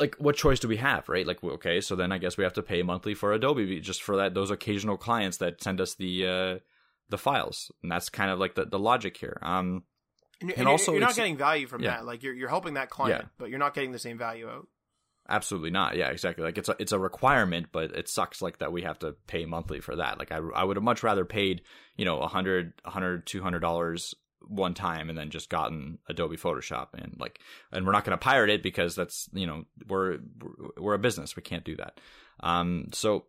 [0.00, 1.26] like what choice do we have right?
[1.26, 4.16] Like okay so then i guess we have to pay monthly for adobe just for
[4.16, 6.58] that those occasional clients that send us the uh
[7.08, 7.70] the files.
[7.82, 9.38] And that's kind of like the, the logic here.
[9.42, 9.84] Um
[10.40, 11.90] and, and, and also you're not getting value from yeah.
[11.90, 12.06] that.
[12.06, 13.28] Like you're, you're helping that client yeah.
[13.38, 14.66] but you're not getting the same value out.
[15.28, 15.96] Absolutely not.
[15.96, 16.44] Yeah exactly.
[16.44, 19.46] Like it's a, it's a requirement but it sucks like that we have to pay
[19.46, 20.18] monthly for that.
[20.18, 21.62] Like i, I would have much rather paid
[21.96, 24.14] you know 100 100 200 dollars
[24.48, 27.40] one time and then just gotten Adobe Photoshop and like
[27.72, 30.18] and we're not going to pirate it because that's you know we're
[30.76, 32.00] we're a business we can't do that
[32.40, 33.24] um so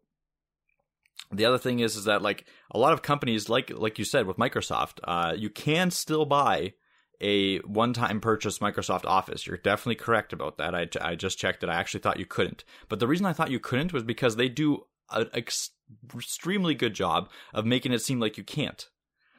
[1.31, 4.25] the other thing is is that like a lot of companies like like you said
[4.27, 6.73] with Microsoft uh you can still buy
[7.21, 9.47] a one-time purchase Microsoft Office.
[9.47, 10.75] You're definitely correct about that.
[10.75, 11.69] I, I just checked it.
[11.69, 12.63] I actually thought you couldn't.
[12.89, 15.71] But the reason I thought you couldn't was because they do an ex-
[16.13, 18.89] extremely good job of making it seem like you can't.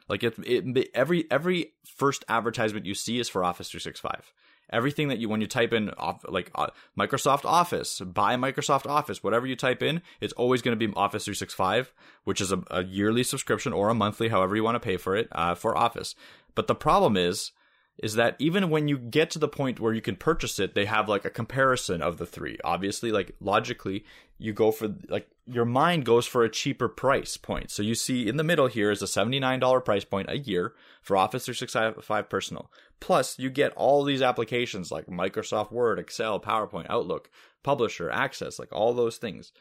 [0.07, 4.31] Like it, it, every every first advertisement you see is for Office 365.
[4.69, 5.91] Everything that you when you type in
[6.27, 10.87] like uh, Microsoft Office, buy Microsoft Office, whatever you type in, it's always going to
[10.87, 11.93] be Office 365,
[12.25, 15.15] which is a, a, yearly subscription or a monthly, however you want to pay for
[15.15, 16.15] it, uh, for Office.
[16.53, 17.51] But the problem is
[17.99, 20.85] is that even when you get to the point where you can purchase it, they
[20.85, 22.57] have like a comparison of the three.
[22.63, 24.05] Obviously, like logically,
[24.37, 27.71] you go for like your mind goes for a cheaper price point.
[27.71, 31.17] So you see in the middle here is a $79 price point a year for
[31.17, 32.71] Office 365 Personal.
[32.99, 37.29] Plus, you get all these applications like Microsoft Word, Excel, PowerPoint, Outlook,
[37.63, 39.51] Publisher, Access, like all those things.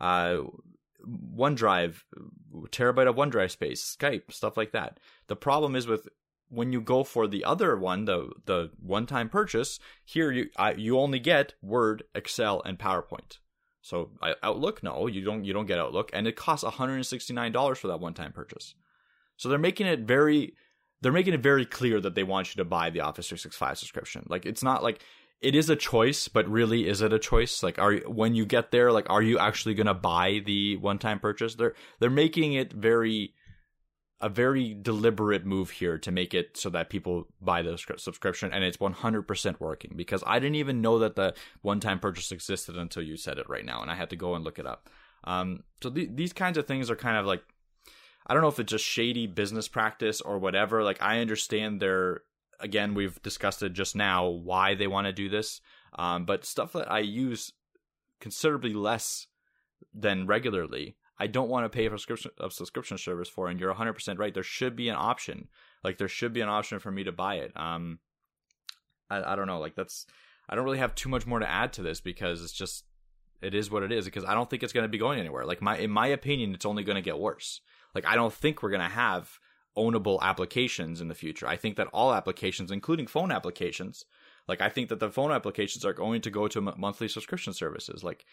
[0.00, 0.38] Uh,
[1.06, 2.02] OneDrive,
[2.70, 4.98] terabyte of OneDrive space, Skype, stuff like that.
[5.28, 6.08] The problem is with
[6.48, 10.72] when you go for the other one, the the one time purchase, here you I,
[10.72, 13.38] you only get Word, Excel, and PowerPoint.
[13.82, 14.10] So
[14.42, 17.34] Outlook, no, you don't you don't get Outlook, and it costs one hundred and sixty
[17.34, 18.74] nine dollars for that one time purchase.
[19.36, 20.54] So they're making it very
[21.00, 24.26] they're making it very clear that they want you to buy the Office 365 subscription.
[24.26, 25.02] Like it's not like
[25.42, 27.62] it is a choice, but really is it a choice?
[27.62, 31.20] Like are when you get there, like are you actually to buy the one time
[31.20, 31.56] purchase?
[31.56, 33.34] They're they're making it very
[34.24, 38.64] a very deliberate move here to make it so that people buy the subscription and
[38.64, 43.02] it's 100% working because I didn't even know that the one time purchase existed until
[43.02, 44.88] you said it right now and I had to go and look it up.
[45.24, 47.42] Um, so th- these kinds of things are kind of like,
[48.26, 50.82] I don't know if it's just shady business practice or whatever.
[50.82, 52.22] Like, I understand they're,
[52.60, 55.60] again, we've discussed it just now why they want to do this.
[55.98, 57.52] Um, but stuff that I use
[58.22, 59.26] considerably less
[59.92, 63.48] than regularly I don't want to pay for subscription, a subscription service for.
[63.48, 64.34] And you're 100% right.
[64.34, 65.48] There should be an option.
[65.82, 67.52] Like there should be an option for me to buy it.
[67.56, 68.00] Um,
[69.10, 69.60] I, I don't know.
[69.60, 70.06] Like that's,
[70.48, 72.84] I don't really have too much more to add to this because it's just,
[73.42, 75.44] it is what it is because I don't think it's going to be going anywhere.
[75.44, 77.60] Like my, in my opinion, it's only going to get worse.
[77.94, 79.38] Like I don't think we're going to have
[79.76, 81.46] ownable applications in the future.
[81.46, 84.04] I think that all applications, including phone applications,
[84.46, 88.04] like I think that the phone applications are going to go to monthly subscription services.
[88.04, 88.24] Like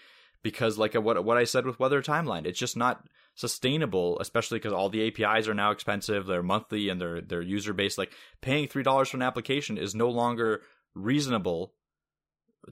[0.44, 4.74] because like what what I said with Weather Timeline, it's just not sustainable, especially because
[4.74, 6.26] all the APIs are now expensive.
[6.26, 7.98] They're monthly and they're user based.
[7.98, 10.62] Like paying three dollars for an application is no longer
[10.94, 11.74] reasonable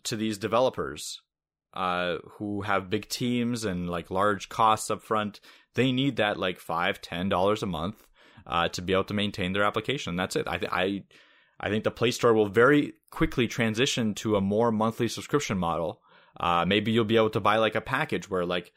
[0.04, 1.22] to these developers
[1.74, 5.40] uh, who have big teams and like large costs up front.
[5.76, 8.08] They need that like five ten dollars a month
[8.48, 10.16] uh, to be able to maintain their application.
[10.16, 10.48] That's it.
[10.48, 11.04] I I
[11.60, 16.02] I think the Play Store will very quickly transition to a more monthly subscription model
[16.40, 18.72] uh, maybe you'll be able to buy like a package where like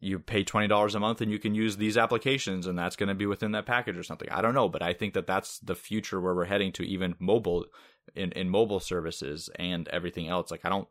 [0.00, 3.08] you pay twenty dollars a month and you can use these applications, and that's going
[3.08, 4.28] to be within that package or something.
[4.30, 7.14] I don't know, but I think that that's the future where we're heading to, even
[7.18, 7.66] mobile
[8.14, 10.50] in in mobile services and everything else.
[10.50, 10.88] Like I don't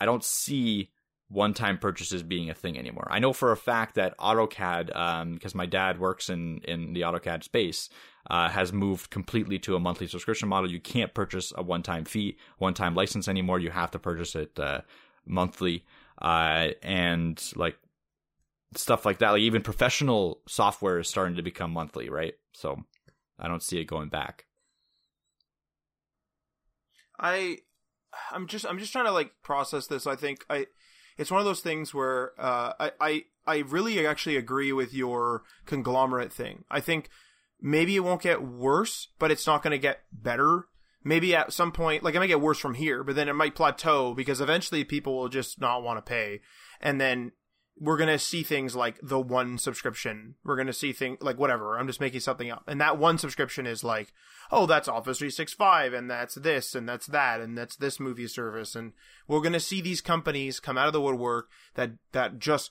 [0.00, 0.90] I don't see
[1.28, 3.06] one-time purchases being a thing anymore.
[3.08, 4.86] I know for a fact that AutoCAD,
[5.34, 7.88] because um, my dad works in in the AutoCAD space,
[8.28, 10.68] uh, has moved completely to a monthly subscription model.
[10.68, 13.60] You can't purchase a one-time fee, one-time license anymore.
[13.60, 14.80] You have to purchase it uh,
[15.26, 15.84] monthly,
[16.20, 17.76] uh, and like
[18.76, 19.30] stuff like that.
[19.30, 22.34] Like even professional software is starting to become monthly, right?
[22.52, 22.84] So
[23.38, 24.46] I don't see it going back.
[27.18, 27.58] I
[28.32, 30.06] I'm just I'm just trying to like process this.
[30.06, 30.66] I think I
[31.18, 35.42] it's one of those things where uh, I I I really actually agree with your
[35.66, 36.64] conglomerate thing.
[36.70, 37.10] I think
[37.60, 40.66] maybe it won't get worse, but it's not going to get better.
[41.02, 43.54] Maybe at some point, like it might get worse from here, but then it might
[43.54, 46.40] plateau because eventually people will just not want to pay,
[46.80, 47.32] and then
[47.78, 50.34] we're gonna see things like the one subscription.
[50.44, 51.78] We're gonna see things like whatever.
[51.78, 54.12] I'm just making something up, and that one subscription is like,
[54.50, 58.76] oh, that's Office 365, and that's this, and that's that, and that's this movie service,
[58.76, 58.92] and
[59.26, 62.70] we're gonna see these companies come out of the woodwork that that just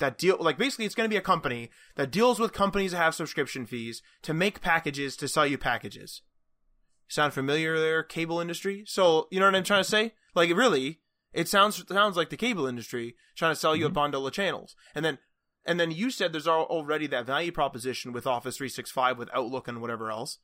[0.00, 2.98] that deal like basically it's going to be a company that deals with companies that
[2.98, 6.22] have subscription fees to make packages to sell you packages.
[7.10, 8.84] Sound familiar there, cable industry?
[8.86, 10.14] So you know what I'm trying to say?
[10.34, 11.00] Like really,
[11.32, 13.90] it sounds sounds like the cable industry trying to sell you mm-hmm.
[13.90, 15.18] a bundle of channels, and then
[15.66, 19.80] and then you said there's already that value proposition with Office 365 with Outlook and
[19.80, 20.38] whatever else.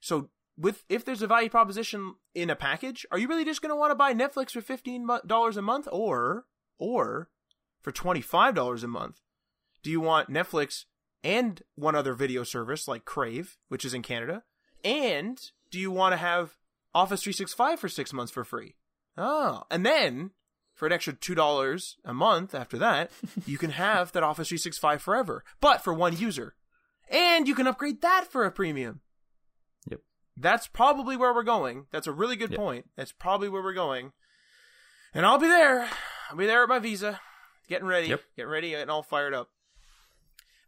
[0.00, 3.70] So with if there's a value proposition in a package, are you really just going
[3.70, 6.46] to want to buy Netflix for fifteen dollars a month, or
[6.78, 7.28] or
[7.82, 9.20] for twenty five dollars a month?
[9.82, 10.84] Do you want Netflix
[11.24, 14.44] and one other video service like Crave, which is in Canada,
[14.84, 16.56] and do you want to have
[16.94, 18.76] Office 365 for six months for free?
[19.16, 20.30] Oh, and then
[20.74, 23.10] for an extra two dollars a month after that,
[23.46, 26.54] you can have that Office 365 forever, but for one user,
[27.08, 29.00] and you can upgrade that for a premium.
[29.90, 30.00] Yep,
[30.36, 31.86] that's probably where we're going.
[31.90, 32.60] That's a really good yep.
[32.60, 32.90] point.
[32.96, 34.12] That's probably where we're going,
[35.12, 35.88] and I'll be there.
[36.30, 37.20] I'll be there at my visa,
[37.68, 38.22] getting ready, yep.
[38.36, 39.50] getting ready, getting all fired up.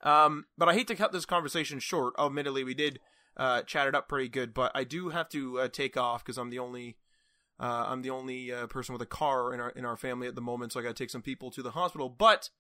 [0.03, 2.15] Um, but I hate to cut this conversation short.
[2.19, 3.01] Admittedly, we did
[3.37, 6.39] uh, chat it up pretty good, but I do have to uh, take off because
[6.39, 6.97] I'm the only
[7.59, 10.35] uh, I'm the only uh, person with a car in our in our family at
[10.35, 12.09] the moment, so I got to take some people to the hospital.
[12.09, 12.51] But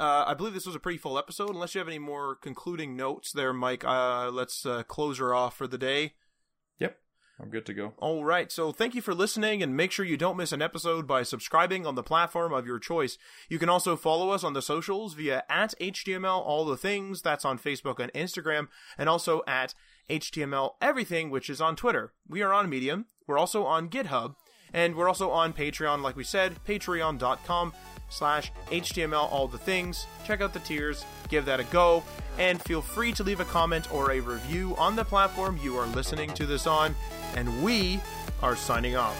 [0.00, 1.50] uh, I believe this was a pretty full episode.
[1.50, 3.84] Unless you have any more concluding notes, there, Mike.
[3.84, 6.14] Uh, let's uh, close her off for the day.
[6.80, 6.98] Yep,
[7.40, 7.92] I'm good to go.
[7.98, 8.50] All right.
[8.50, 11.86] So thank you for listening, and make sure you don't miss an episode by subscribing
[11.86, 13.18] on the platform of your choice.
[13.48, 17.22] You can also follow us on the socials via at HTML All the Things.
[17.22, 18.68] That's on Facebook and Instagram,
[18.98, 19.74] and also at
[20.12, 22.12] HTML everything, which is on Twitter.
[22.28, 23.06] We are on Medium.
[23.26, 24.36] We're also on GitHub.
[24.74, 27.72] And we're also on Patreon, like we said, patreon.com
[28.08, 30.06] slash HTML all the things.
[30.26, 32.02] Check out the tiers, give that a go,
[32.38, 35.86] and feel free to leave a comment or a review on the platform you are
[35.86, 36.94] listening to this on.
[37.34, 38.00] And we
[38.42, 39.18] are signing off.